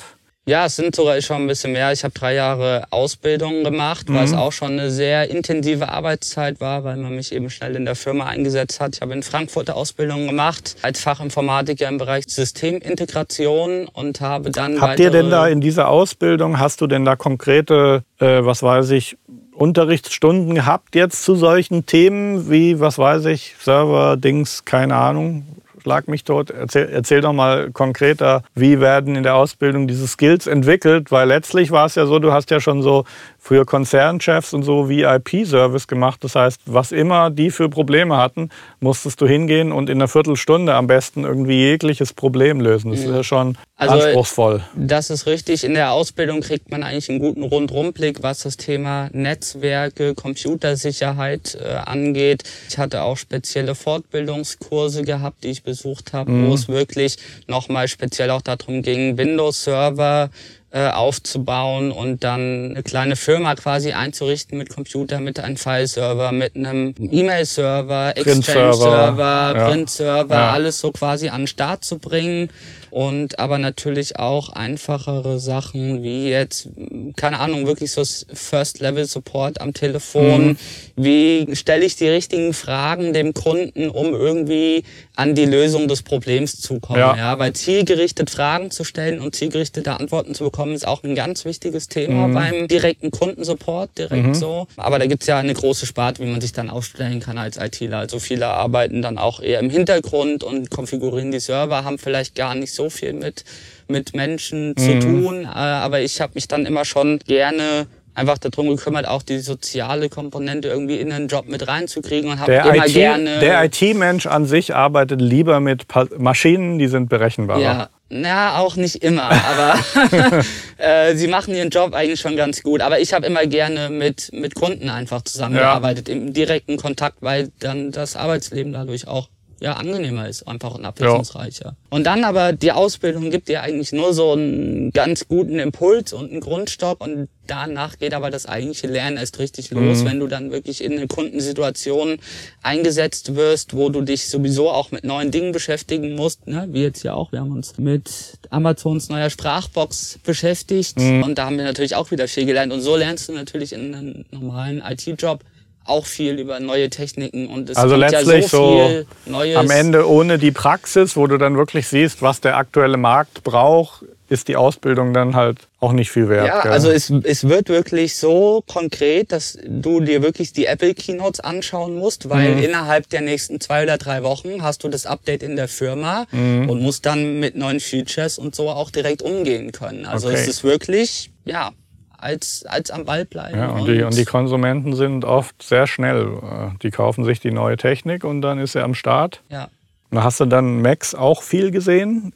Ja, 0.50 0.67
es 0.67 0.75
sind 0.75 0.97
sogar 0.97 1.23
schon 1.23 1.43
ein 1.43 1.47
bisschen 1.47 1.70
mehr. 1.70 1.93
Ich 1.93 2.02
habe 2.02 2.12
drei 2.12 2.35
Jahre 2.35 2.82
Ausbildung 2.91 3.62
gemacht, 3.62 4.06
was 4.08 4.32
auch 4.32 4.50
schon 4.50 4.73
eine 4.73 4.91
sehr 4.91 5.31
intensive 5.31 5.88
Arbeitszeit 5.88 6.61
war, 6.61 6.82
weil 6.82 6.97
man 6.97 7.14
mich 7.14 7.32
eben 7.32 7.50
schnell 7.50 7.76
in 7.76 7.85
der 7.85 7.94
Firma 7.94 8.26
eingesetzt 8.26 8.81
hat. 8.81 8.97
Ich 8.97 9.00
habe 9.00 9.12
in 9.12 9.23
Frankfurt 9.23 9.69
eine 9.69 9.76
Ausbildung 9.76 10.26
gemacht 10.26 10.75
als 10.82 11.02
Fachinformatiker 11.02 11.88
im 11.88 11.99
Bereich 11.99 12.25
Systemintegration 12.26 13.87
und 13.93 14.20
habe 14.20 14.50
dann 14.50 14.81
Habt 14.81 14.99
ihr 14.99 15.12
denn 15.12 15.31
da 15.31 15.47
in 15.47 15.61
dieser 15.61 15.87
Ausbildung, 15.88 16.58
hast 16.58 16.81
du 16.81 16.88
denn 16.88 17.05
da 17.05 17.14
konkrete, 17.14 18.02
äh, 18.19 18.44
was 18.44 18.64
weiß 18.64 18.91
ich, 18.91 19.17
Unterrichtsstunden 19.55 20.56
gehabt 20.56 20.97
jetzt 20.97 21.23
zu 21.23 21.37
solchen 21.37 21.87
Themen 21.87 22.50
wie, 22.50 22.81
was 22.81 22.99
weiß 22.99 23.26
ich, 23.26 23.55
Server, 23.61 24.17
Dings, 24.17 24.64
keine 24.64 24.97
Ahnung, 24.97 25.44
schlag 25.82 26.08
mich 26.08 26.24
tot. 26.24 26.50
Erzähl, 26.50 26.88
erzähl 26.90 27.20
doch 27.20 27.32
mal 27.32 27.70
konkreter, 27.72 28.42
wie 28.54 28.80
werden 28.80 29.16
in 29.16 29.22
der 29.22 29.34
Ausbildung 29.34 29.88
diese 29.88 30.06
Skills 30.06 30.46
entwickelt, 30.46 31.10
weil 31.10 31.28
letztlich 31.28 31.70
war 31.70 31.87
es 31.87 31.94
ja 31.94 32.06
so, 32.06 32.18
du 32.18 32.32
hast 32.32 32.50
ja 32.50 32.60
schon 32.60 32.82
so 32.82 33.04
früher 33.38 33.64
Konzernchefs 33.64 34.52
und 34.52 34.62
so 34.62 34.88
VIP-Service 34.88 35.87
gemacht. 35.87 36.22
Das 36.22 36.34
heißt, 36.34 36.60
was 36.66 36.92
immer 36.92 37.30
die 37.30 37.50
für 37.50 37.68
Probleme 37.68 38.16
hatten, 38.16 38.50
musstest 38.80 39.20
du 39.20 39.26
hingehen 39.26 39.72
und 39.72 39.88
in 39.88 39.99
einer 39.99 40.08
Viertelstunde 40.08 40.75
am 40.75 40.87
besten 40.87 41.25
irgendwie 41.25 41.58
jegliches 41.58 42.12
Problem 42.12 42.60
lösen. 42.60 42.90
Das 42.90 43.00
ist 43.00 43.06
ja 43.06 43.25
schon 43.25 43.56
Also, 43.76 43.94
anspruchsvoll. 43.94 44.62
Das 44.75 45.08
ist 45.10 45.26
richtig. 45.26 45.64
In 45.64 45.75
der 45.75 45.92
Ausbildung 45.92 46.40
kriegt 46.40 46.70
man 46.70 46.82
eigentlich 46.82 47.08
einen 47.08 47.18
guten 47.18 47.42
Rundrumblick, 47.42 48.22
was 48.22 48.40
das 48.40 48.56
Thema 48.56 49.08
Netzwerke, 49.12 50.14
Computersicherheit 50.14 51.56
äh, 51.60 51.75
angeht. 51.76 52.44
Ich 52.68 52.78
hatte 52.78 53.02
auch 53.02 53.16
spezielle 53.16 53.75
Fortbildungskurse 53.75 55.02
gehabt, 55.02 55.44
die 55.44 55.49
ich 55.49 55.62
besucht 55.70 56.12
habe, 56.12 56.30
wo 56.48 56.54
es 56.54 56.68
wirklich 56.68 57.16
nochmal 57.46 57.86
speziell 57.88 58.30
auch 58.30 58.42
darum 58.42 58.82
ging, 58.82 59.16
Windows-Server 59.16 60.30
äh, 60.72 60.88
aufzubauen 60.88 61.90
und 61.90 62.22
dann 62.22 62.70
eine 62.70 62.82
kleine 62.82 63.16
Firma 63.16 63.54
quasi 63.56 63.92
einzurichten 63.92 64.56
mit 64.58 64.68
Computer, 64.68 65.18
mit 65.20 65.40
einem 65.40 65.56
File-Server, 65.56 66.30
mit 66.32 66.54
einem 66.56 66.94
E-Mail-Server, 66.98 68.16
Exchange-Server. 68.16 69.66
Print-Server, 69.68 70.34
Ja. 70.34 70.50
alles 70.52 70.80
so 70.80 70.92
quasi 70.92 71.28
an 71.28 71.42
den 71.42 71.46
Start 71.48 71.84
zu 71.84 71.98
bringen. 71.98 72.50
Und 72.90 73.38
aber 73.38 73.59
natürlich 73.59 74.18
auch 74.18 74.49
einfachere 74.50 75.38
Sachen 75.38 76.02
wie 76.02 76.28
jetzt, 76.28 76.68
keine 77.16 77.38
Ahnung, 77.38 77.66
wirklich 77.66 77.92
so 77.92 78.02
First-Level-Support 78.04 79.61
am 79.61 79.75
Telefon. 79.75 80.49
Mhm. 80.49 80.56
Wie 80.97 81.56
stelle 81.56 81.85
ich 81.85 81.97
die 81.97 82.09
richtigen 82.09 82.52
Fragen 82.52 83.12
dem 83.12 83.35
Kunden, 83.35 83.88
um 83.90 84.12
irgendwie 84.14 84.85
an 85.16 85.35
die 85.35 85.44
Lösung 85.44 85.88
des 85.88 86.02
Problems 86.02 86.61
zu 86.61 86.80
kommen? 86.80 86.99
Ja. 86.99 87.16
Ja, 87.16 87.38
weil 87.38 87.52
zielgerichtet 87.52 88.30
Fragen 88.30 88.70
zu 88.70 88.85
stellen 88.85 89.20
und 89.20 89.35
zielgerichtete 89.35 89.99
Antworten 89.99 90.35
zu 90.35 90.44
bekommen, 90.44 90.73
ist 90.75 90.87
auch 90.87 91.02
ein 91.04 91.14
ganz 91.14 91.44
wichtiges 91.44 91.88
Thema 91.88 92.28
Mhm. 92.28 92.35
beim 92.35 92.68
direkten 92.68 93.11
Kundensupport, 93.11 93.90
direkt 93.99 94.37
so. 94.37 94.66
Aber 94.76 94.99
da 94.99 95.06
gibt's 95.06 95.26
ja 95.26 95.38
eine 95.38 95.54
große 95.54 95.87
Sparte, 95.87 96.23
wie 96.23 96.30
man 96.30 96.40
sich 96.40 96.52
dann 96.52 96.70
aufstellen 96.70 97.20
kann 97.20 97.38
als 97.38 97.56
ITler. 97.56 97.99
Also 97.99 98.18
viele 98.18 98.47
arbeiten 98.47 99.02
dann 99.02 99.18
auch 99.18 99.40
eher 99.40 99.61
im 99.61 99.70
Hintergrund 99.70 100.42
und 100.44 100.70
konfigurieren 100.70 101.30
die 101.30 101.40
Server, 101.40 101.85
haben 101.85 101.99
vielleicht 101.99 102.35
gar 102.35 102.54
nicht 102.54 102.73
so 102.73 102.79
viel 102.88 103.12
mit 103.12 103.44
mit 103.88 104.14
Menschen 104.14 104.76
zu 104.76 105.00
tun, 105.00 105.42
äh, 105.42 105.49
aber 105.49 106.00
ich 106.00 106.20
habe 106.20 106.32
mich 106.37 106.46
dann 106.46 106.64
immer 106.64 106.84
schon 106.84 107.18
gerne 107.26 107.88
einfach 108.14 108.38
darum 108.38 108.68
gekümmert, 108.68 109.06
auch 109.08 109.22
die 109.22 109.38
soziale 109.40 110.08
Komponente 110.08 110.68
irgendwie 110.68 110.96
in 111.00 111.10
den 111.10 111.26
Job 111.26 111.49
mit 111.49 111.66
reinzukriegen 111.66 112.30
und 112.30 112.38
habe 112.38 112.52
Der 112.52 112.64
immer 112.66 112.87
IT 112.87 112.92
gerne. 112.92 113.38
der 113.40 113.64
IT-Mensch 113.64 114.26
an 114.26 114.46
sich 114.46 114.75
arbeitet 114.75 115.20
lieber 115.20 115.58
mit 115.58 115.88
Pa- 115.88 116.06
Maschinen, 116.18 116.78
die 116.78 116.87
sind 116.87 117.08
berechenbarer. 117.08 117.60
Ja, 117.60 117.88
na, 118.10 118.58
auch 118.58 118.76
nicht 118.76 118.96
immer, 119.02 119.25
aber 119.30 119.75
äh, 120.78 121.14
sie 121.16 121.28
machen 121.28 121.54
ihren 121.54 121.70
Job 121.70 121.94
eigentlich 121.94 122.20
schon 122.20 122.37
ganz 122.37 122.62
gut. 122.62 122.80
Aber 122.80 123.00
ich 123.00 123.12
habe 123.12 123.26
immer 123.26 123.46
gerne 123.46 123.90
mit, 123.90 124.30
mit 124.32 124.54
Kunden 124.54 124.88
einfach 124.88 125.22
zusammengearbeitet, 125.22 126.08
im 126.08 126.32
direkten 126.32 126.76
Kontakt, 126.76 127.18
weil 127.20 127.50
dann 127.60 127.90
das 127.92 128.16
Arbeitsleben 128.16 128.72
dadurch 128.72 129.06
auch 129.08 129.28
ja, 129.61 129.75
angenehmer 129.75 130.26
ist, 130.26 130.49
einfach 130.49 130.75
und 130.75 130.85
abwechslungsreicher. 130.87 131.76
Und 131.90 132.05
dann 132.05 132.25
aber 132.25 132.55
die 132.55 132.73
Ausbildung 132.73 133.31
gibt 133.31 133.49
dir 133.49 133.62
eigentlich 133.62 133.93
nur 133.93 134.14
so 134.14 134.33
einen 134.33 134.90
ganz 134.90 135.29
guten 135.29 135.59
Impuls 135.59 136.14
und 136.14 136.31
einen 136.31 136.40
Grundstock 136.40 137.02
und 137.05 137.29
danach 137.47 137.99
geht 137.99 138.14
aber 138.14 138.31
das 138.31 138.47
eigentliche 138.47 138.87
Lernen 138.87 139.19
erst 139.19 139.38
richtig 139.38 139.71
los, 139.71 140.05
wenn 140.05 140.19
du 140.19 140.29
dann 140.29 140.50
wirklich 140.50 140.83
in 140.83 140.93
eine 140.93 141.09
Kundensituation 141.09 142.19
eingesetzt 142.62 143.35
wirst, 143.35 143.75
wo 143.75 143.90
du 143.90 144.00
dich 144.00 144.29
sowieso 144.29 144.71
auch 144.71 144.93
mit 144.93 145.05
neuen 145.05 145.31
Dingen 145.31 145.52
beschäftigen 145.52 146.14
musst, 146.14 146.47
ne? 146.47 146.69
wie 146.71 146.83
jetzt 146.83 147.02
ja 147.02 147.12
auch. 147.12 147.33
Wir 147.33 147.40
haben 147.40 147.52
uns 147.52 147.76
mit 147.76 148.38
Amazons 148.49 149.11
neuer 149.11 149.29
Sprachbox 149.29 150.21
beschäftigt 150.25 150.97
und 150.99 151.35
da 151.37 151.47
haben 151.47 151.59
wir 151.59 151.64
natürlich 151.64 151.97
auch 151.97 152.11
wieder 152.11 152.29
viel 152.29 152.47
gelernt 152.47 152.73
und 152.73 152.81
so 152.81 152.97
lernst 152.97 153.29
du 153.29 153.33
natürlich 153.33 153.73
in 153.75 153.95
einem 153.95 154.25
normalen 154.31 154.81
IT-Job 154.81 155.45
auch 155.90 156.06
viel 156.06 156.38
über 156.38 156.61
neue 156.61 156.88
Techniken 156.88 157.49
und 157.49 157.68
es 157.68 157.76
Also 157.76 157.97
kommt 157.97 158.11
letztlich 158.11 158.42
ja 158.44 158.49
so, 158.49 158.56
so 158.59 158.87
viel 158.88 159.06
Neues. 159.26 159.56
Am 159.56 159.70
Ende 159.70 160.09
ohne 160.09 160.38
die 160.38 160.52
Praxis, 160.52 161.16
wo 161.16 161.26
du 161.26 161.37
dann 161.37 161.56
wirklich 161.56 161.87
siehst, 161.88 162.23
was 162.23 162.40
der 162.40 162.56
aktuelle 162.56 162.97
Markt 162.97 163.42
braucht, 163.44 164.04
ist 164.28 164.47
die 164.47 164.54
Ausbildung 164.54 165.12
dann 165.12 165.35
halt 165.35 165.59
auch 165.80 165.92
nicht 165.92 166.12
viel 166.12 166.28
wert. 166.28 166.47
Ja, 166.47 166.62
gell? 166.62 166.70
also 166.70 166.88
es, 166.88 167.11
es 167.25 167.49
wird 167.49 167.68
wirklich 167.68 168.14
so 168.16 168.62
konkret, 168.68 169.32
dass 169.32 169.59
du 169.66 169.99
dir 170.00 170.23
wirklich 170.23 170.52
die 170.52 170.66
Apple 170.66 170.94
Keynotes 170.94 171.40
anschauen 171.40 171.97
musst, 171.97 172.28
weil 172.30 172.54
Mhm. 172.54 172.62
innerhalb 172.62 173.09
der 173.09 173.23
nächsten 173.23 173.61
zwei 173.61 173.82
oder 173.82 173.99
drei 173.99 174.23
Wochen 174.23 174.62
hast 174.62 174.85
du 174.85 174.88
das 174.88 175.04
Update 175.04 175.42
in 175.42 175.56
der 175.56 175.66
Firma 175.66 176.26
Mhm. 176.30 176.70
und 176.70 176.80
musst 176.80 177.06
dann 177.06 177.40
mit 177.40 177.56
neuen 177.56 177.80
Features 177.80 178.38
und 178.38 178.54
so 178.54 178.68
auch 178.70 178.90
direkt 178.92 179.20
umgehen 179.23 179.73
können. 179.73 180.06
Also 180.06 180.28
Okay. 180.28 180.37
es 180.40 180.47
ist 180.47 180.62
wirklich, 180.62 181.30
ja, 181.44 181.73
als, 182.22 182.64
als 182.66 182.90
am 182.90 183.04
Ball 183.04 183.24
bleiben. 183.24 183.58
Ja, 183.58 183.68
und, 183.70 183.86
die, 183.86 184.02
und 184.02 184.16
die 184.16 184.24
Konsumenten 184.24 184.94
sind 184.94 185.24
oft 185.24 185.62
sehr 185.62 185.86
schnell. 185.86 186.38
Äh, 186.42 186.78
Die 186.82 186.90
kaufen 186.90 187.24
sich 187.24 187.40
die 187.40 187.50
neue 187.50 187.76
Technik 187.76 188.24
und 188.24 188.42
dann 188.42 188.58
ist 188.58 188.72
sie 188.72 188.82
am 188.82 188.94
Start. 188.94 189.42
ja. 189.50 189.68
Und 190.12 190.24
hast 190.24 190.40
du 190.40 190.44
dann 190.46 190.82
Macs 190.82 191.14
auch 191.14 191.40
viel 191.44 191.70
gesehen? 191.70 192.32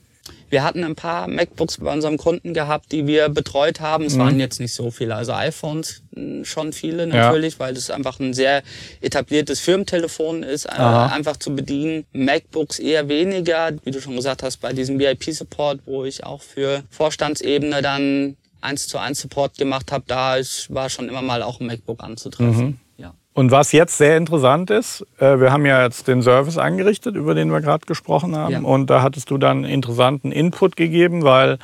Wir 0.49 0.63
hatten 0.63 0.85
ein 0.85 0.95
paar 0.95 1.27
MacBooks 1.27 1.79
bei 1.79 1.93
unserem 1.93 2.19
Kunden 2.19 2.55
gehabt, 2.55 2.93
die 2.93 3.09
wir 3.09 3.29
betreut 3.29 3.81
haben. 3.81 4.05
Mhm. 4.05 4.07
Es 4.11 4.17
waren 4.19 4.39
jetzt 4.39 4.61
nicht 4.61 4.73
so 4.73 4.93
viele. 4.93 5.17
Also 5.17 5.33
iPhones 5.33 6.03
mh, 6.13 6.45
schon 6.45 6.73
viele 6.73 7.09
natürlich, 7.09 7.59
weil 7.59 7.75
das 7.75 7.91
einfach 7.91 8.21
ein 8.21 8.33
sehr 8.33 8.63
etabliertes 9.01 9.59
Firmentelefon 9.59 10.45
ist, 10.45 10.67
äh, 10.67 10.69
Aha. 10.71 11.07
einfach 11.07 11.37
zu 11.37 11.57
bedienen. 11.57 12.05
MacBooks 12.13 12.79
eher 12.79 13.09
weniger. 13.09 13.73
Wie 13.83 13.91
du 13.91 14.01
schon 14.01 14.15
gesagt 14.15 14.45
hast, 14.45 14.59
bei 14.59 14.73
diesem 14.73 15.01
VIP-Support, 15.01 15.81
wo 15.87 16.05
ich 16.05 16.23
auch 16.25 16.43
für 16.43 16.85
Vorstandsebene 16.91 17.83
dann 17.83 18.37
eins 18.65 18.89
zu 18.89 18.99
eins 18.99 19.21
Support 19.21 19.59
gemacht 19.59 19.93
habe, 19.93 20.05
da 20.07 20.37
war 20.69 20.89
schon 20.89 21.09
immer 21.09 21.23
mal 21.23 21.43
auch 21.43 21.61
ein 21.61 21.67
MacBook 21.67 22.03
anzutreffen. 22.03 22.81
Ja. 22.97 23.15
Und 23.37 23.51
was 23.51 23.73
jetzt 23.73 23.99
sehr 23.99 24.17
interessant 24.17 24.71
ist, 24.71 25.05
äh, 25.19 25.41
wir 25.41 25.51
haben 25.51 25.67
ja 25.67 25.83
jetzt 25.83 26.07
den 26.07 26.23
Service 26.23 26.57
eingerichtet, 26.57 27.17
über 27.17 27.35
den 27.35 27.51
wir 27.51 27.61
gerade 27.61 27.85
gesprochen 27.85 28.37
haben. 28.37 28.53
Ja. 28.53 28.61
Und 28.61 28.89
da 28.91 29.03
hattest 29.03 29.29
du 29.31 29.39
dann 29.39 29.65
interessanten 29.65 30.31
Input 30.31 30.77
gegeben, 30.77 31.25
weil 31.25 31.59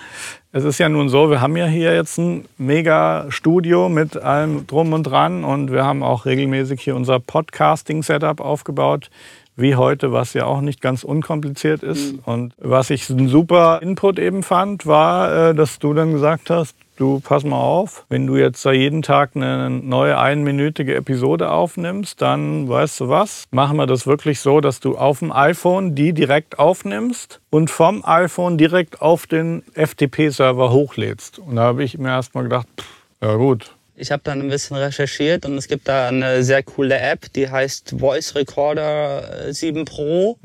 es 0.51 0.65
ist 0.65 0.79
ja 0.79 0.89
nun 0.89 1.09
so, 1.09 1.31
wir 1.31 1.41
haben 1.41 1.57
ja 1.57 1.67
hier 1.67 1.95
jetzt 1.95 2.19
ein 2.19 2.47
mega 2.59 3.27
Studio 3.29 3.89
mit 3.89 4.17
allem 4.17 4.67
drum 4.67 4.93
und 4.93 5.05
dran 5.05 5.45
und 5.45 5.71
wir 5.71 5.85
haben 5.85 6.03
auch 6.03 6.27
regelmäßig 6.27 6.81
hier 6.81 6.97
unser 6.97 7.21
Podcasting-Setup 7.21 8.41
aufgebaut, 8.41 9.09
wie 9.55 9.77
heute, 9.77 10.13
was 10.13 10.35
ja 10.35 10.47
auch 10.47 10.63
nicht 10.63 10.81
ganz 10.81 11.05
unkompliziert 11.05 11.85
ist. 11.85 12.15
Und 12.25 12.53
was 12.59 12.91
ich 12.91 13.09
ein 13.11 13.29
super 13.29 13.81
Input 13.81 14.19
eben 14.19 14.43
fand, 14.43 14.87
war, 14.87 15.51
äh, 15.51 15.55
dass 15.55 15.79
du 15.79 15.95
dann 15.95 16.13
gesagt 16.13 16.51
hast, 16.51 16.75
du 17.01 17.21
pass 17.21 17.45
mal 17.45 17.57
auf, 17.57 18.05
wenn 18.09 18.27
du 18.27 18.37
jetzt 18.37 18.65
da 18.65 18.73
jeden 18.73 19.03
Tag 19.03 19.31
eine 19.35 19.71
neue 19.71 20.19
einminütige 20.19 20.95
Episode 20.95 21.51
aufnimmst, 21.51 22.21
dann 22.21 22.69
weißt 22.69 23.01
du 23.01 23.09
was, 23.09 23.45
machen 23.51 23.79
wir 23.79 23.87
das 23.87 24.07
wirklich 24.07 24.41
so, 24.41 24.61
dass 24.61 24.81
du 24.81 24.99
auf 24.99 25.21
dem 25.21 25.33
iPhone 25.33 25.95
die 25.95 26.13
direkt 26.13 26.59
aufnimmst 26.59 27.41
und 27.51 27.71
vom 27.71 28.05
iPhone 28.05 28.59
direkt 28.59 29.01
auf 29.01 29.27
den 29.27 29.63
FTP-Server 29.75 30.71
hochlädst. 30.73 31.39
Und 31.39 31.57
da 31.57 31.63
habe 31.63 31.83
ich 31.83 31.97
mir 31.99 32.09
erst 32.11 32.35
mal 32.35 32.43
gedacht, 32.43 32.67
pff, 32.79 32.87
ja 33.23 33.35
gut, 33.35 33.75
Ich 33.97 34.11
habe 34.13 34.23
dann 34.25 34.41
ein 34.41 34.49
bisschen 34.49 34.77
recherchiert 34.77 35.45
und 35.47 35.57
es 35.59 35.69
gibt 35.69 35.89
da 35.89 36.09
eine 36.09 36.43
sehr 36.43 36.63
coole 36.63 36.99
App, 36.99 37.33
die 37.35 37.51
heißt 37.51 37.97
Voice 37.99 38.35
Recorder 38.35 39.49
äh, 39.49 39.53
7 39.53 39.85
Pro. 39.85 40.39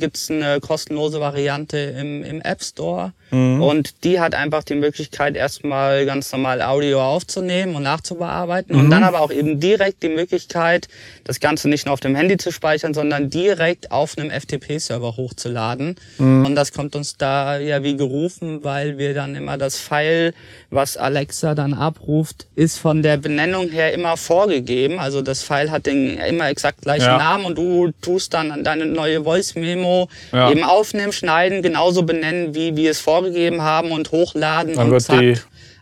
Gibt 0.00 0.16
es 0.16 0.28
eine 0.28 0.58
kostenlose 0.58 1.20
Variante 1.20 1.78
im, 1.78 2.24
im 2.24 2.40
App 2.40 2.64
Store 2.64 3.12
und 3.30 4.04
die 4.04 4.20
hat 4.20 4.34
einfach 4.36 4.62
die 4.62 4.74
Möglichkeit, 4.76 5.34
erstmal 5.36 6.04
ganz 6.06 6.30
normal 6.30 6.62
Audio 6.62 7.00
aufzunehmen 7.02 7.74
und 7.74 7.82
nachzubearbeiten 7.84 8.76
und 8.76 8.90
dann 8.90 9.02
aber 9.02 9.20
auch 9.20 9.32
eben 9.32 9.58
direkt 9.58 10.02
die 10.04 10.08
Möglichkeit, 10.08 10.86
das 11.24 11.40
Ganze 11.40 11.68
nicht 11.68 11.86
nur 11.86 11.94
auf 11.94 12.00
dem 12.00 12.14
Handy 12.14 12.36
zu 12.36 12.52
speichern, 12.52 12.92
sondern 12.94 13.30
direkt 13.30 13.90
auf 13.92 14.16
einem 14.18 14.30
FTP-Server 14.30 15.16
hochzuladen. 15.16 15.96
Und 16.18 16.54
das 16.54 16.72
kommt 16.72 16.94
uns 16.94 17.16
da 17.16 17.58
ja 17.58 17.82
wie 17.82 17.96
gerufen, 17.96 18.62
weil 18.62 18.98
wir 18.98 19.14
dann 19.14 19.34
immer 19.34 19.58
das 19.58 19.78
File, 19.78 20.32
was 20.70 20.96
Alexa 20.96 21.54
dann 21.56 21.74
abruft, 21.74 22.46
ist 22.54 22.78
von 22.78 23.02
der 23.02 23.16
Benennung 23.16 23.68
her 23.68 23.92
immer 23.92 24.16
vorgegeben. 24.16 24.98
Also 25.00 25.22
das 25.22 25.42
File 25.42 25.70
hat 25.72 25.86
den 25.86 26.18
immer 26.18 26.48
exakt 26.50 26.82
gleichen 26.82 27.06
Ja. 27.06 27.18
Namen 27.18 27.46
und 27.46 27.58
du 27.58 27.90
tust 28.00 28.32
dann 28.34 28.52
an 28.52 28.62
deine 28.62 28.86
neue 28.86 29.24
Voice-Memo 29.24 29.83
Ja. 30.32 30.50
eben 30.50 30.64
aufnehmen, 30.64 31.12
schneiden, 31.12 31.62
genauso 31.62 32.02
benennen, 32.02 32.54
wie 32.54 32.74
wir 32.76 32.90
es 32.90 33.00
vorgegeben 33.00 33.62
haben 33.62 33.90
und 33.92 34.10
hochladen 34.12 34.74
Dann 34.74 34.86
und 34.86 34.90
wird 34.92 35.02
zack. 35.02 35.20
die- 35.20 35.34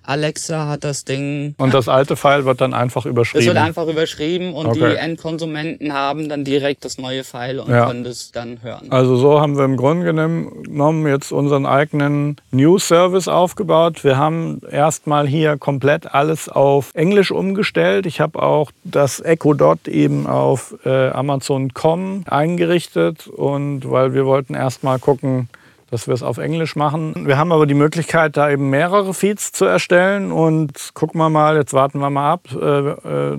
Alexa 0.04 0.66
hat 0.68 0.84
das 0.84 1.04
Ding 1.04 1.54
und 1.58 1.74
das 1.74 1.88
alte 1.88 2.16
File 2.16 2.44
wird 2.44 2.60
dann 2.60 2.74
einfach 2.74 3.04
es 3.04 3.10
überschrieben. 3.10 3.46
wird 3.46 3.56
einfach 3.58 3.86
überschrieben 3.86 4.52
und 4.54 4.66
Okay. 4.66 4.90
die 4.90 4.96
Endkonsumenten 4.96 5.92
haben 5.92 6.28
dann 6.28 6.44
direkt 6.44 6.84
das 6.84 6.98
neue 6.98 7.24
File 7.24 7.60
und 7.60 7.70
Ja. 7.70 7.86
können 7.86 8.04
das 8.04 8.32
dann 8.32 8.62
hören. 8.62 8.86
Also 8.90 9.16
so 9.16 9.40
haben 9.40 9.56
wir 9.56 9.64
im 9.64 9.76
Grunde 9.76 10.04
genommen 10.04 11.06
jetzt 11.06 11.32
unseren 11.32 11.66
eigenen 11.66 12.36
News-Service 12.50 13.28
aufgebaut. 13.28 14.04
Wir 14.04 14.16
haben 14.16 14.60
erstmal 14.70 15.26
hier 15.26 15.56
komplett 15.56 16.12
alles 16.14 16.48
auf 16.48 16.90
Englisch 16.94 17.30
umgestellt. 17.30 18.06
Ich 18.06 18.20
habe 18.20 18.42
auch 18.42 18.70
das 18.84 19.20
Echo 19.20 19.54
Dot 19.54 19.88
eben 19.88 20.26
auf 20.26 20.74
äh, 20.84 21.08
Amazon.com 21.10 22.24
eingerichtet 22.28 23.26
und 23.28 23.90
weil 23.90 24.14
wir 24.14 24.26
wollten 24.26 24.54
erstmal 24.54 24.98
gucken, 24.98 25.48
dass 25.92 26.06
wir 26.06 26.14
es 26.14 26.22
auf 26.22 26.38
Englisch 26.38 26.74
machen. 26.74 27.26
Wir 27.26 27.36
haben 27.36 27.52
aber 27.52 27.66
die 27.66 27.74
Möglichkeit, 27.74 28.38
da 28.38 28.50
eben 28.50 28.70
mehrere 28.70 29.12
Feeds 29.12 29.52
zu 29.52 29.66
erstellen 29.66 30.32
und 30.32 30.94
gucken 30.94 31.20
wir 31.20 31.28
mal, 31.28 31.56
jetzt 31.56 31.74
warten 31.74 32.00
wir 32.00 32.08
mal 32.08 32.32
ab. 32.32 32.48
Äh, 32.60 33.34
äh, 33.34 33.38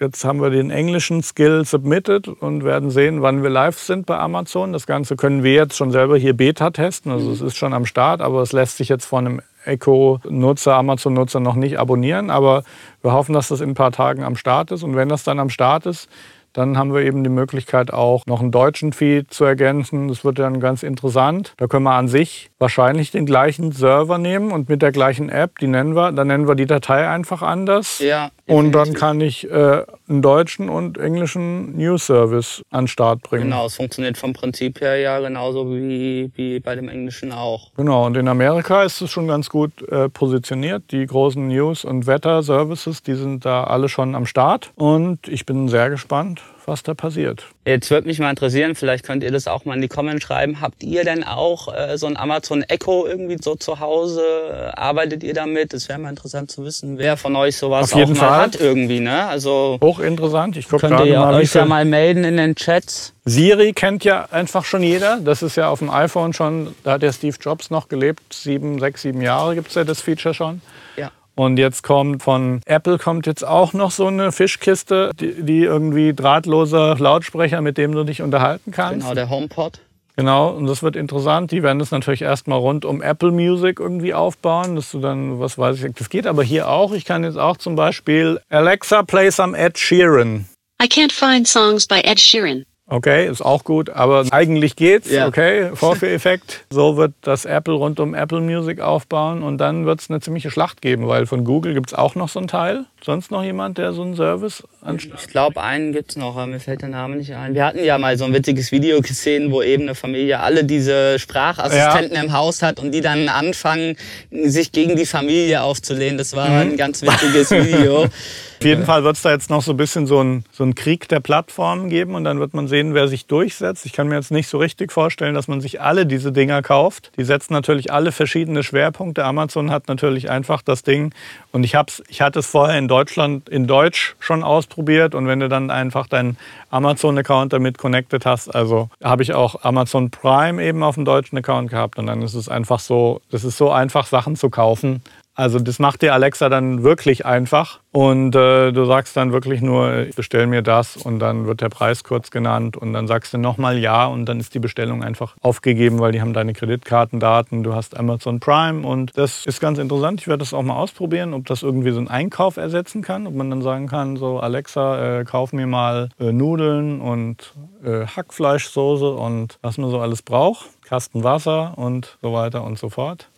Jetzt 0.00 0.24
haben 0.24 0.42
wir 0.42 0.50
den 0.50 0.70
englischen 0.70 1.22
Skill 1.22 1.64
submitted 1.64 2.26
und 2.26 2.64
werden 2.64 2.90
sehen, 2.90 3.22
wann 3.22 3.44
wir 3.44 3.48
live 3.48 3.78
sind 3.78 4.06
bei 4.06 4.18
Amazon. 4.18 4.72
Das 4.72 4.88
Ganze 4.88 5.14
können 5.14 5.44
wir 5.44 5.52
jetzt 5.52 5.76
schon 5.76 5.92
selber 5.92 6.18
hier 6.18 6.36
Beta 6.36 6.70
testen. 6.70 7.12
Also 7.12 7.30
es 7.30 7.40
ist 7.40 7.56
schon 7.56 7.72
am 7.72 7.86
Start, 7.86 8.20
aber 8.20 8.42
es 8.42 8.52
lässt 8.52 8.76
sich 8.76 8.88
jetzt 8.88 9.04
von 9.06 9.26
einem 9.26 9.40
Echo-Nutzer, 9.64 10.74
Amazon-Nutzer 10.74 11.38
noch 11.38 11.54
nicht 11.54 11.78
abonnieren. 11.78 12.30
Aber 12.30 12.64
wir 13.02 13.12
hoffen, 13.12 13.34
dass 13.34 13.48
das 13.48 13.60
in 13.60 13.70
ein 13.70 13.74
paar 13.74 13.92
Tagen 13.92 14.24
am 14.24 14.34
Start 14.34 14.72
ist. 14.72 14.82
Und 14.82 14.96
wenn 14.96 15.08
das 15.08 15.22
dann 15.22 15.38
am 15.38 15.48
Start 15.48 15.86
ist, 15.86 16.08
dann 16.54 16.78
haben 16.78 16.94
wir 16.94 17.02
eben 17.02 17.22
die 17.22 17.30
Möglichkeit 17.30 17.92
auch 17.92 18.24
noch 18.26 18.40
einen 18.40 18.52
deutschen 18.52 18.92
Feed 18.92 19.34
zu 19.34 19.44
ergänzen. 19.44 20.08
Das 20.08 20.24
wird 20.24 20.38
dann 20.38 20.60
ganz 20.60 20.82
interessant. 20.82 21.52
Da 21.58 21.66
können 21.66 21.84
wir 21.84 21.94
an 21.94 22.08
sich 22.08 22.50
wahrscheinlich 22.58 23.10
den 23.10 23.26
gleichen 23.26 23.72
Server 23.72 24.18
nehmen 24.18 24.52
und 24.52 24.68
mit 24.68 24.80
der 24.80 24.92
gleichen 24.92 25.28
App, 25.28 25.58
die 25.58 25.66
nennen 25.66 25.94
wir, 25.94 26.12
dann 26.12 26.28
nennen 26.28 26.48
wir 26.48 26.54
die 26.54 26.66
Datei 26.66 27.08
einfach 27.08 27.42
anders. 27.42 27.98
Ja, 27.98 28.30
Und 28.46 28.72
dann 28.72 28.92
kann 28.92 29.20
ich 29.20 29.50
äh, 29.50 29.84
einen 30.08 30.20
deutschen 30.20 30.68
und 30.68 30.98
englischen 30.98 31.76
News-Service 31.76 32.62
an 32.70 32.82
den 32.82 32.88
Start 32.88 33.22
bringen. 33.22 33.44
Genau, 33.44 33.66
es 33.66 33.76
funktioniert 33.76 34.18
vom 34.18 34.34
Prinzip 34.34 34.82
her 34.82 34.98
ja 34.98 35.18
genauso 35.20 35.70
wie, 35.70 36.30
wie 36.34 36.60
bei 36.60 36.74
dem 36.74 36.88
Englischen 36.88 37.32
auch. 37.32 37.72
Genau, 37.76 38.04
und 38.04 38.16
in 38.16 38.28
Amerika 38.28 38.82
ist 38.82 39.00
es 39.00 39.10
schon 39.10 39.28
ganz 39.28 39.48
gut 39.48 39.82
äh, 39.88 40.10
positioniert. 40.10 40.84
Die 40.90 41.06
großen 41.06 41.48
News- 41.48 41.84
und 41.84 42.06
Wetter-Services, 42.06 43.02
die 43.02 43.14
sind 43.14 43.46
da 43.46 43.64
alle 43.64 43.88
schon 43.88 44.14
am 44.14 44.26
Start. 44.26 44.72
Und 44.74 45.26
ich 45.28 45.46
bin 45.46 45.68
sehr 45.68 45.88
gespannt, 45.88 46.42
was 46.66 46.82
da 46.82 46.94
passiert. 46.94 47.44
Jetzt 47.66 47.90
würde 47.90 48.06
mich 48.06 48.18
mal 48.18 48.30
interessieren, 48.30 48.74
vielleicht 48.74 49.04
könnt 49.04 49.22
ihr 49.22 49.30
das 49.30 49.46
auch 49.46 49.64
mal 49.64 49.74
in 49.74 49.80
die 49.82 49.88
Comments 49.88 50.22
schreiben. 50.22 50.60
Habt 50.60 50.82
ihr 50.82 51.04
denn 51.04 51.24
auch 51.24 51.74
äh, 51.74 51.96
so 51.96 52.06
ein 52.06 52.16
Amazon 52.16 52.62
Echo 52.62 53.06
irgendwie 53.06 53.38
so 53.40 53.54
zu 53.54 53.80
Hause? 53.80 54.72
Arbeitet 54.76 55.22
ihr 55.22 55.34
damit? 55.34 55.72
Es 55.74 55.88
wäre 55.88 55.98
mal 55.98 56.10
interessant 56.10 56.50
zu 56.50 56.64
wissen, 56.64 56.98
wer 56.98 57.16
von 57.16 57.36
euch 57.36 57.56
sowas 57.56 57.92
Auf 57.92 57.98
jeden 57.98 58.16
auch 58.16 58.20
mal 58.20 58.28
Fall. 58.28 58.40
hat 58.42 58.60
irgendwie, 58.60 59.00
ne? 59.00 59.26
Also 59.26 59.78
Hochinteressant. 59.82 60.56
Ich 60.56 60.68
gucke 60.68 60.82
könnt 60.88 60.96
gerade 60.98 61.08
ihr 61.08 61.18
mal, 61.18 61.34
wie 61.34 61.42
euch 61.42 61.54
ja 61.54 61.64
mal 61.64 61.84
melden 61.84 62.24
in 62.24 62.36
den 62.36 62.54
Chats. 62.54 63.12
Siri 63.24 63.72
kennt 63.72 64.04
ja 64.04 64.28
einfach 64.30 64.64
schon 64.64 64.82
jeder. 64.82 65.18
Das 65.20 65.42
ist 65.42 65.56
ja 65.56 65.68
auf 65.70 65.78
dem 65.78 65.90
iPhone 65.90 66.32
schon, 66.32 66.74
da 66.84 66.92
hat 66.92 67.02
ja 67.02 67.12
Steve 67.12 67.36
Jobs 67.40 67.70
noch 67.70 67.88
gelebt. 67.88 68.20
Sieben, 68.32 68.78
sechs, 68.78 69.02
sieben 69.02 69.22
Jahre 69.22 69.54
gibt 69.54 69.68
es 69.68 69.74
ja 69.74 69.84
das 69.84 70.00
Feature 70.00 70.34
schon. 70.34 70.60
Ja. 70.96 71.10
Und 71.36 71.58
jetzt 71.58 71.82
kommt 71.82 72.22
von 72.22 72.60
Apple 72.64 72.98
kommt 72.98 73.26
jetzt 73.26 73.44
auch 73.44 73.72
noch 73.72 73.90
so 73.90 74.06
eine 74.06 74.30
Fischkiste, 74.30 75.10
die, 75.18 75.42
die 75.42 75.62
irgendwie 75.64 76.14
drahtloser 76.14 76.96
Lautsprecher, 76.96 77.60
mit 77.60 77.76
dem 77.76 77.92
du 77.92 78.04
dich 78.04 78.22
unterhalten 78.22 78.70
kannst. 78.70 79.00
Genau, 79.00 79.14
der 79.14 79.30
HomePod. 79.30 79.80
Genau, 80.16 80.50
und 80.50 80.66
das 80.66 80.84
wird 80.84 80.94
interessant. 80.94 81.50
Die 81.50 81.64
werden 81.64 81.80
das 81.80 81.90
natürlich 81.90 82.22
erstmal 82.22 82.58
rund 82.58 82.84
um 82.84 83.02
Apple 83.02 83.32
Music 83.32 83.80
irgendwie 83.80 84.14
aufbauen, 84.14 84.76
dass 84.76 84.92
du 84.92 85.00
dann, 85.00 85.40
was 85.40 85.58
weiß 85.58 85.82
ich, 85.82 85.92
das 85.94 86.08
geht 86.08 86.28
aber 86.28 86.44
hier 86.44 86.68
auch. 86.68 86.92
Ich 86.92 87.04
kann 87.04 87.24
jetzt 87.24 87.36
auch 87.36 87.56
zum 87.56 87.74
Beispiel 87.74 88.40
Alexa 88.48 89.02
play 89.02 89.30
some 89.30 89.58
Ed 89.58 89.76
Sheeran. 89.76 90.46
I 90.80 90.86
can't 90.86 91.12
find 91.12 91.48
songs 91.48 91.86
by 91.86 92.00
Ed 92.04 92.20
Sheeran. 92.20 92.64
Okay, 92.86 93.26
ist 93.26 93.40
auch 93.40 93.64
gut, 93.64 93.88
aber 93.88 94.26
eigentlich 94.30 94.76
geht's. 94.76 95.10
Ja. 95.10 95.26
Okay, 95.26 95.70
Vorführeffekt. 95.72 96.66
So 96.68 96.98
wird 96.98 97.14
das 97.22 97.46
Apple 97.46 97.72
rund 97.72 97.98
um 97.98 98.14
Apple 98.14 98.42
Music 98.42 98.80
aufbauen 98.80 99.42
und 99.42 99.56
dann 99.56 99.86
wird 99.86 100.02
es 100.02 100.10
eine 100.10 100.20
ziemliche 100.20 100.50
Schlacht 100.50 100.82
geben, 100.82 101.08
weil 101.08 101.24
von 101.24 101.44
Google 101.44 101.72
gibt 101.72 101.88
es 101.88 101.94
auch 101.94 102.14
noch 102.14 102.28
so 102.28 102.40
ein 102.40 102.46
Teil. 102.46 102.84
Sonst 103.02 103.30
noch 103.30 103.42
jemand, 103.42 103.78
der 103.78 103.94
so 103.94 104.02
einen 104.02 104.16
Service 104.16 104.64
anstellt? 104.82 105.14
Ich 105.18 105.28
glaube, 105.28 105.62
einen 105.62 105.92
gibt's 105.92 106.16
noch, 106.16 106.36
aber 106.36 106.46
mir 106.46 106.60
fällt 106.60 106.82
der 106.82 106.90
Name 106.90 107.16
nicht 107.16 107.34
ein. 107.34 107.54
Wir 107.54 107.64
hatten 107.64 107.82
ja 107.82 107.96
mal 107.96 108.18
so 108.18 108.26
ein 108.26 108.34
witziges 108.34 108.70
Video 108.70 109.00
gesehen, 109.00 109.50
wo 109.50 109.62
eben 109.62 109.84
eine 109.84 109.94
Familie 109.94 110.40
alle 110.40 110.64
diese 110.64 111.18
Sprachassistenten 111.18 112.16
im 112.22 112.32
Haus 112.34 112.60
hat 112.62 112.80
und 112.80 112.92
die 112.92 113.00
dann 113.00 113.30
anfangen, 113.30 113.96
sich 114.30 114.72
gegen 114.72 114.94
die 114.96 115.06
Familie 115.06 115.62
aufzulehnen. 115.62 116.18
Das 116.18 116.36
war 116.36 116.48
ein 116.48 116.76
ganz 116.76 117.00
witziges 117.00 117.50
Video. 117.50 118.08
Auf 118.64 118.68
jeden 118.68 118.86
Fall 118.86 119.04
wird 119.04 119.16
es 119.16 119.22
da 119.22 119.30
jetzt 119.30 119.50
noch 119.50 119.60
so 119.60 119.72
ein 119.72 119.76
bisschen 119.76 120.06
so 120.06 120.20
einen 120.20 120.46
so 120.50 120.66
Krieg 120.74 121.06
der 121.08 121.20
Plattformen 121.20 121.90
geben 121.90 122.14
und 122.14 122.24
dann 122.24 122.40
wird 122.40 122.54
man 122.54 122.66
sehen, 122.66 122.94
wer 122.94 123.08
sich 123.08 123.26
durchsetzt. 123.26 123.84
Ich 123.84 123.92
kann 123.92 124.08
mir 124.08 124.14
jetzt 124.14 124.30
nicht 124.30 124.48
so 124.48 124.56
richtig 124.56 124.90
vorstellen, 124.90 125.34
dass 125.34 125.48
man 125.48 125.60
sich 125.60 125.82
alle 125.82 126.06
diese 126.06 126.32
Dinger 126.32 126.62
kauft. 126.62 127.12
Die 127.18 127.24
setzen 127.24 127.52
natürlich 127.52 127.92
alle 127.92 128.10
verschiedene 128.10 128.62
Schwerpunkte. 128.62 129.22
Amazon 129.22 129.70
hat 129.70 129.88
natürlich 129.88 130.30
einfach 130.30 130.62
das 130.62 130.82
Ding 130.82 131.12
und 131.52 131.62
ich, 131.62 131.74
hab's, 131.74 132.02
ich 132.08 132.22
hatte 132.22 132.38
es 132.38 132.46
vorher 132.46 132.78
in 132.78 132.88
Deutschland 132.88 133.50
in 133.50 133.66
Deutsch 133.66 134.16
schon 134.18 134.42
ausprobiert 134.42 135.14
und 135.14 135.26
wenn 135.26 135.40
du 135.40 135.50
dann 135.50 135.70
einfach 135.70 136.06
deinen 136.06 136.38
Amazon-Account 136.70 137.52
damit 137.52 137.76
connected 137.76 138.24
hast, 138.24 138.54
also 138.54 138.88
habe 139.02 139.22
ich 139.22 139.34
auch 139.34 139.62
Amazon 139.62 140.08
Prime 140.10 140.64
eben 140.64 140.82
auf 140.82 140.94
dem 140.94 141.04
deutschen 141.04 141.36
Account 141.36 141.68
gehabt 141.68 141.98
und 141.98 142.06
dann 142.06 142.22
ist 142.22 142.32
es 142.32 142.48
einfach 142.48 142.80
so, 142.80 143.20
das 143.30 143.44
ist 143.44 143.58
so 143.58 143.70
einfach 143.70 144.06
Sachen 144.06 144.36
zu 144.36 144.48
kaufen. 144.48 145.02
Also 145.36 145.58
das 145.58 145.80
macht 145.80 146.02
dir 146.02 146.14
Alexa 146.14 146.48
dann 146.48 146.84
wirklich 146.84 147.26
einfach 147.26 147.80
und 147.90 148.36
äh, 148.36 148.70
du 148.70 148.84
sagst 148.84 149.16
dann 149.16 149.32
wirklich 149.32 149.62
nur, 149.62 150.06
bestell 150.14 150.46
mir 150.46 150.62
das 150.62 150.96
und 150.96 151.18
dann 151.18 151.46
wird 151.46 151.60
der 151.60 151.70
Preis 151.70 152.04
kurz 152.04 152.30
genannt 152.30 152.76
und 152.76 152.92
dann 152.92 153.08
sagst 153.08 153.34
du 153.34 153.38
nochmal 153.38 153.78
ja 153.78 154.06
und 154.06 154.26
dann 154.26 154.38
ist 154.38 154.54
die 154.54 154.60
Bestellung 154.60 155.02
einfach 155.02 155.36
aufgegeben, 155.40 155.98
weil 155.98 156.12
die 156.12 156.20
haben 156.20 156.34
deine 156.34 156.52
Kreditkartendaten, 156.52 157.64
du 157.64 157.74
hast 157.74 157.96
Amazon 157.96 158.38
Prime 158.38 158.86
und 158.86 159.16
das 159.18 159.44
ist 159.44 159.60
ganz 159.60 159.80
interessant. 159.80 160.20
Ich 160.20 160.28
werde 160.28 160.38
das 160.38 160.54
auch 160.54 160.62
mal 160.62 160.76
ausprobieren, 160.76 161.34
ob 161.34 161.46
das 161.46 161.64
irgendwie 161.64 161.90
so 161.90 161.98
einen 161.98 162.08
Einkauf 162.08 162.56
ersetzen 162.56 163.02
kann, 163.02 163.26
ob 163.26 163.34
man 163.34 163.50
dann 163.50 163.62
sagen 163.62 163.88
kann, 163.88 164.16
so 164.16 164.38
Alexa, 164.38 165.20
äh, 165.20 165.24
kauf 165.24 165.52
mir 165.52 165.66
mal 165.66 166.10
äh, 166.20 166.30
Nudeln 166.30 167.00
und 167.00 167.54
äh, 167.84 168.06
Hackfleischsoße 168.06 169.10
und 169.10 169.58
was 169.62 169.78
man 169.78 169.90
so 169.90 169.98
alles 169.98 170.22
braucht, 170.22 170.66
Kasten 170.84 171.24
Wasser 171.24 171.76
und 171.76 172.18
so 172.22 172.32
weiter 172.32 172.62
und 172.62 172.78
so 172.78 172.88
fort. 172.88 173.28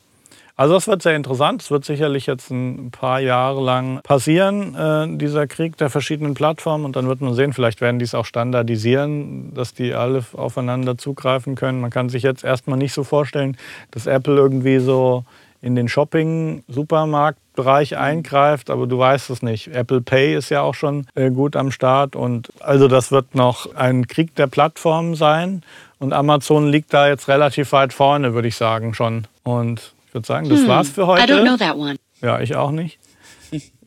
Also 0.58 0.72
das 0.72 0.88
wird 0.88 1.02
sehr 1.02 1.14
interessant. 1.14 1.60
Es 1.60 1.70
wird 1.70 1.84
sicherlich 1.84 2.24
jetzt 2.24 2.50
ein 2.50 2.90
paar 2.90 3.20
Jahre 3.20 3.62
lang 3.62 4.00
passieren, 4.02 4.74
äh, 4.74 5.06
dieser 5.18 5.46
Krieg 5.46 5.76
der 5.76 5.90
verschiedenen 5.90 6.32
Plattformen. 6.32 6.86
Und 6.86 6.96
dann 6.96 7.08
wird 7.08 7.20
man 7.20 7.34
sehen, 7.34 7.52
vielleicht 7.52 7.82
werden 7.82 7.98
die 7.98 8.06
es 8.06 8.14
auch 8.14 8.24
standardisieren, 8.24 9.52
dass 9.54 9.74
die 9.74 9.92
alle 9.92 10.24
aufeinander 10.32 10.96
zugreifen 10.96 11.56
können. 11.56 11.82
Man 11.82 11.90
kann 11.90 12.08
sich 12.08 12.22
jetzt 12.22 12.42
erstmal 12.42 12.78
nicht 12.78 12.94
so 12.94 13.04
vorstellen, 13.04 13.58
dass 13.90 14.06
Apple 14.06 14.36
irgendwie 14.36 14.78
so 14.78 15.24
in 15.60 15.74
den 15.74 15.88
Shopping-Supermarktbereich 15.88 17.98
eingreift, 17.98 18.70
aber 18.70 18.86
du 18.86 18.98
weißt 18.98 19.28
es 19.30 19.42
nicht. 19.42 19.74
Apple 19.74 20.00
Pay 20.00 20.36
ist 20.36 20.48
ja 20.48 20.62
auch 20.62 20.74
schon 20.74 21.06
äh, 21.14 21.30
gut 21.30 21.56
am 21.56 21.70
Start 21.70 22.16
und 22.16 22.50
also 22.60 22.88
das 22.88 23.10
wird 23.10 23.34
noch 23.34 23.74
ein 23.74 24.06
Krieg 24.06 24.34
der 24.36 24.46
Plattformen 24.46 25.16
sein 25.16 25.62
und 25.98 26.12
Amazon 26.12 26.68
liegt 26.68 26.94
da 26.94 27.08
jetzt 27.08 27.28
relativ 27.28 27.72
weit 27.72 27.92
vorne, 27.92 28.32
würde 28.32 28.48
ich 28.48 28.56
sagen 28.56 28.94
schon. 28.94 29.26
Und 29.42 29.92
würde 30.16 30.26
sagen, 30.26 30.48
das 30.48 30.66
war's 30.66 30.88
für 30.88 31.06
heute. 31.06 31.22
I 31.22 31.36
don't 31.36 31.44
know 31.46 31.56
that 31.56 31.76
one. 31.76 31.94
Ja, 32.20 32.40
ich 32.40 32.56
auch 32.56 32.72
nicht. 32.72 32.98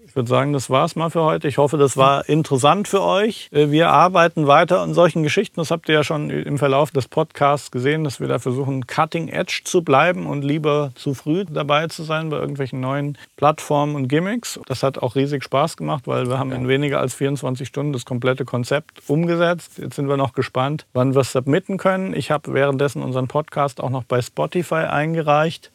Ich 0.09 0.15
würde 0.15 0.27
sagen, 0.27 0.53
das 0.53 0.71
war's 0.71 0.95
mal 0.95 1.11
für 1.11 1.21
heute. 1.21 1.47
Ich 1.47 1.59
hoffe, 1.59 1.77
das 1.77 1.95
war 1.95 2.27
interessant 2.27 2.87
für 2.87 3.03
euch. 3.03 3.47
Äh, 3.51 3.69
Wir 3.69 3.89
arbeiten 3.89 4.47
weiter 4.47 4.79
an 4.81 4.95
solchen 4.95 5.21
Geschichten. 5.21 5.57
Das 5.57 5.69
habt 5.69 5.87
ihr 5.87 5.93
ja 5.93 6.03
schon 6.03 6.31
im 6.31 6.57
Verlauf 6.57 6.89
des 6.89 7.07
Podcasts 7.07 7.69
gesehen, 7.69 8.03
dass 8.03 8.19
wir 8.19 8.27
da 8.27 8.39
versuchen, 8.39 8.87
cutting 8.87 9.27
edge 9.27 9.61
zu 9.65 9.83
bleiben 9.83 10.25
und 10.25 10.43
lieber 10.43 10.91
zu 10.95 11.13
früh 11.13 11.45
dabei 11.47 11.87
zu 11.87 12.01
sein 12.01 12.29
bei 12.29 12.37
irgendwelchen 12.37 12.79
neuen 12.79 13.19
Plattformen 13.37 13.95
und 13.95 14.07
Gimmicks. 14.07 14.59
Das 14.65 14.81
hat 14.81 14.97
auch 14.97 15.15
riesig 15.15 15.43
Spaß 15.43 15.77
gemacht, 15.77 16.07
weil 16.07 16.27
wir 16.27 16.39
haben 16.39 16.51
in 16.53 16.67
weniger 16.67 16.99
als 16.99 17.13
24 17.13 17.67
Stunden 17.67 17.93
das 17.93 18.03
komplette 18.03 18.45
Konzept 18.45 19.03
umgesetzt. 19.07 19.77
Jetzt 19.77 19.95
sind 19.95 20.09
wir 20.09 20.17
noch 20.17 20.33
gespannt, 20.33 20.87
wann 20.91 21.13
wir 21.13 21.21
es 21.21 21.33
submitten 21.33 21.77
können. 21.77 22.15
Ich 22.15 22.31
habe 22.31 22.51
währenddessen 22.53 23.03
unseren 23.03 23.27
Podcast 23.27 23.79
auch 23.79 23.91
noch 23.91 24.05
bei 24.05 24.23
Spotify 24.23 24.85
eingereicht. 24.89 25.69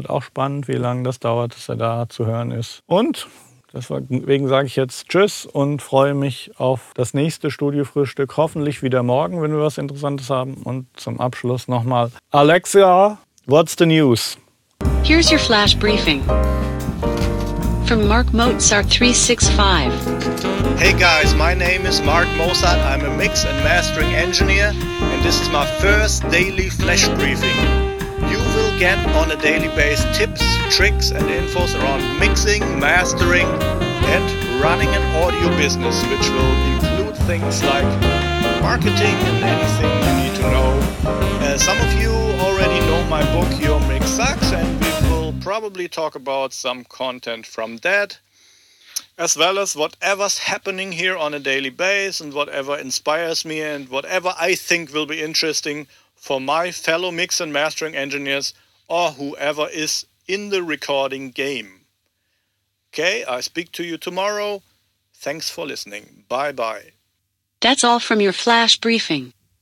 Es 0.00 0.04
wird 0.04 0.16
auch 0.16 0.22
spannend, 0.22 0.66
wie 0.66 0.76
lange 0.76 1.02
das 1.02 1.20
dauert, 1.20 1.54
dass 1.54 1.68
er 1.68 1.76
da 1.76 2.08
zu 2.08 2.24
hören 2.24 2.52
ist. 2.52 2.80
Und 2.86 3.28
deswegen 3.74 4.48
sage 4.48 4.66
ich 4.66 4.74
jetzt 4.74 5.10
Tschüss 5.10 5.44
und 5.44 5.82
freue 5.82 6.14
mich 6.14 6.52
auf 6.56 6.92
das 6.94 7.12
nächste 7.12 7.50
Studiofrühstück. 7.50 8.38
Hoffentlich 8.38 8.82
wieder 8.82 9.02
morgen, 9.02 9.42
wenn 9.42 9.52
wir 9.52 9.60
was 9.60 9.76
Interessantes 9.76 10.30
haben. 10.30 10.54
Und 10.54 10.86
zum 10.96 11.20
Abschluss 11.20 11.68
nochmal 11.68 12.12
Alexa, 12.30 13.18
what's 13.44 13.76
the 13.78 13.84
news? 13.84 14.38
Here's 15.02 15.30
your 15.30 15.38
flash 15.38 15.76
briefing. 15.76 16.22
From 17.84 18.08
Mark 18.08 18.32
Mozart 18.32 18.86
365. 18.90 19.92
Hey 20.78 20.94
guys, 20.98 21.34
my 21.34 21.52
name 21.52 21.84
is 21.86 22.00
Mark 22.00 22.26
Mozart. 22.38 22.78
I'm 22.78 23.04
a 23.04 23.14
mix 23.18 23.44
and 23.44 23.54
mastering 23.62 24.14
engineer, 24.14 24.72
and 24.72 25.22
this 25.22 25.42
is 25.42 25.50
my 25.50 25.66
first 25.66 26.22
daily 26.30 26.70
flash 26.70 27.06
briefing. 27.18 27.89
Get 28.80 28.98
on 29.14 29.30
a 29.30 29.36
daily 29.36 29.68
basis 29.76 30.16
tips, 30.16 30.42
tricks, 30.74 31.10
and 31.10 31.22
infos 31.28 31.78
around 31.78 32.00
mixing, 32.18 32.62
mastering, 32.80 33.44
and 33.44 34.62
running 34.62 34.88
an 34.88 35.22
audio 35.22 35.54
business, 35.58 36.02
which 36.04 36.26
will 36.30 36.54
include 36.72 37.14
things 37.26 37.62
like 37.62 37.84
marketing 38.62 39.16
and 39.28 39.44
anything 39.44 39.90
you 39.90 40.24
need 40.24 40.34
to 40.36 40.42
know. 40.50 40.80
Uh, 41.04 41.58
some 41.58 41.76
of 41.76 42.00
you 42.00 42.08
already 42.40 42.80
know 42.86 43.04
my 43.10 43.22
book, 43.34 43.60
Your 43.60 43.78
Mix 43.80 44.06
Sucks, 44.06 44.50
and 44.50 44.82
we 44.82 45.10
will 45.10 45.34
probably 45.42 45.86
talk 45.86 46.14
about 46.14 46.54
some 46.54 46.84
content 46.84 47.44
from 47.44 47.76
that 47.82 48.18
as 49.18 49.36
well 49.36 49.58
as 49.58 49.76
whatever's 49.76 50.38
happening 50.38 50.92
here 50.92 51.18
on 51.18 51.34
a 51.34 51.38
daily 51.38 51.68
basis 51.68 52.22
and 52.22 52.32
whatever 52.32 52.78
inspires 52.78 53.44
me 53.44 53.60
and 53.60 53.90
whatever 53.90 54.32
I 54.40 54.54
think 54.54 54.94
will 54.94 55.04
be 55.04 55.20
interesting 55.20 55.86
for 56.16 56.40
my 56.40 56.70
fellow 56.70 57.10
mix 57.10 57.42
and 57.42 57.52
mastering 57.52 57.94
engineers 57.94 58.54
or 58.90 59.12
whoever 59.12 59.68
is 59.68 60.04
in 60.26 60.50
the 60.50 60.62
recording 60.62 61.30
game. 61.30 61.86
Okay, 62.92 63.24
I 63.24 63.40
speak 63.40 63.70
to 63.72 63.84
you 63.84 63.96
tomorrow. 63.96 64.62
Thanks 65.14 65.48
for 65.48 65.64
listening. 65.64 66.24
Bye 66.28 66.52
bye. 66.52 66.92
That's 67.60 67.84
all 67.84 68.00
from 68.00 68.20
your 68.20 68.32
flash 68.32 68.78
briefing. 68.78 69.32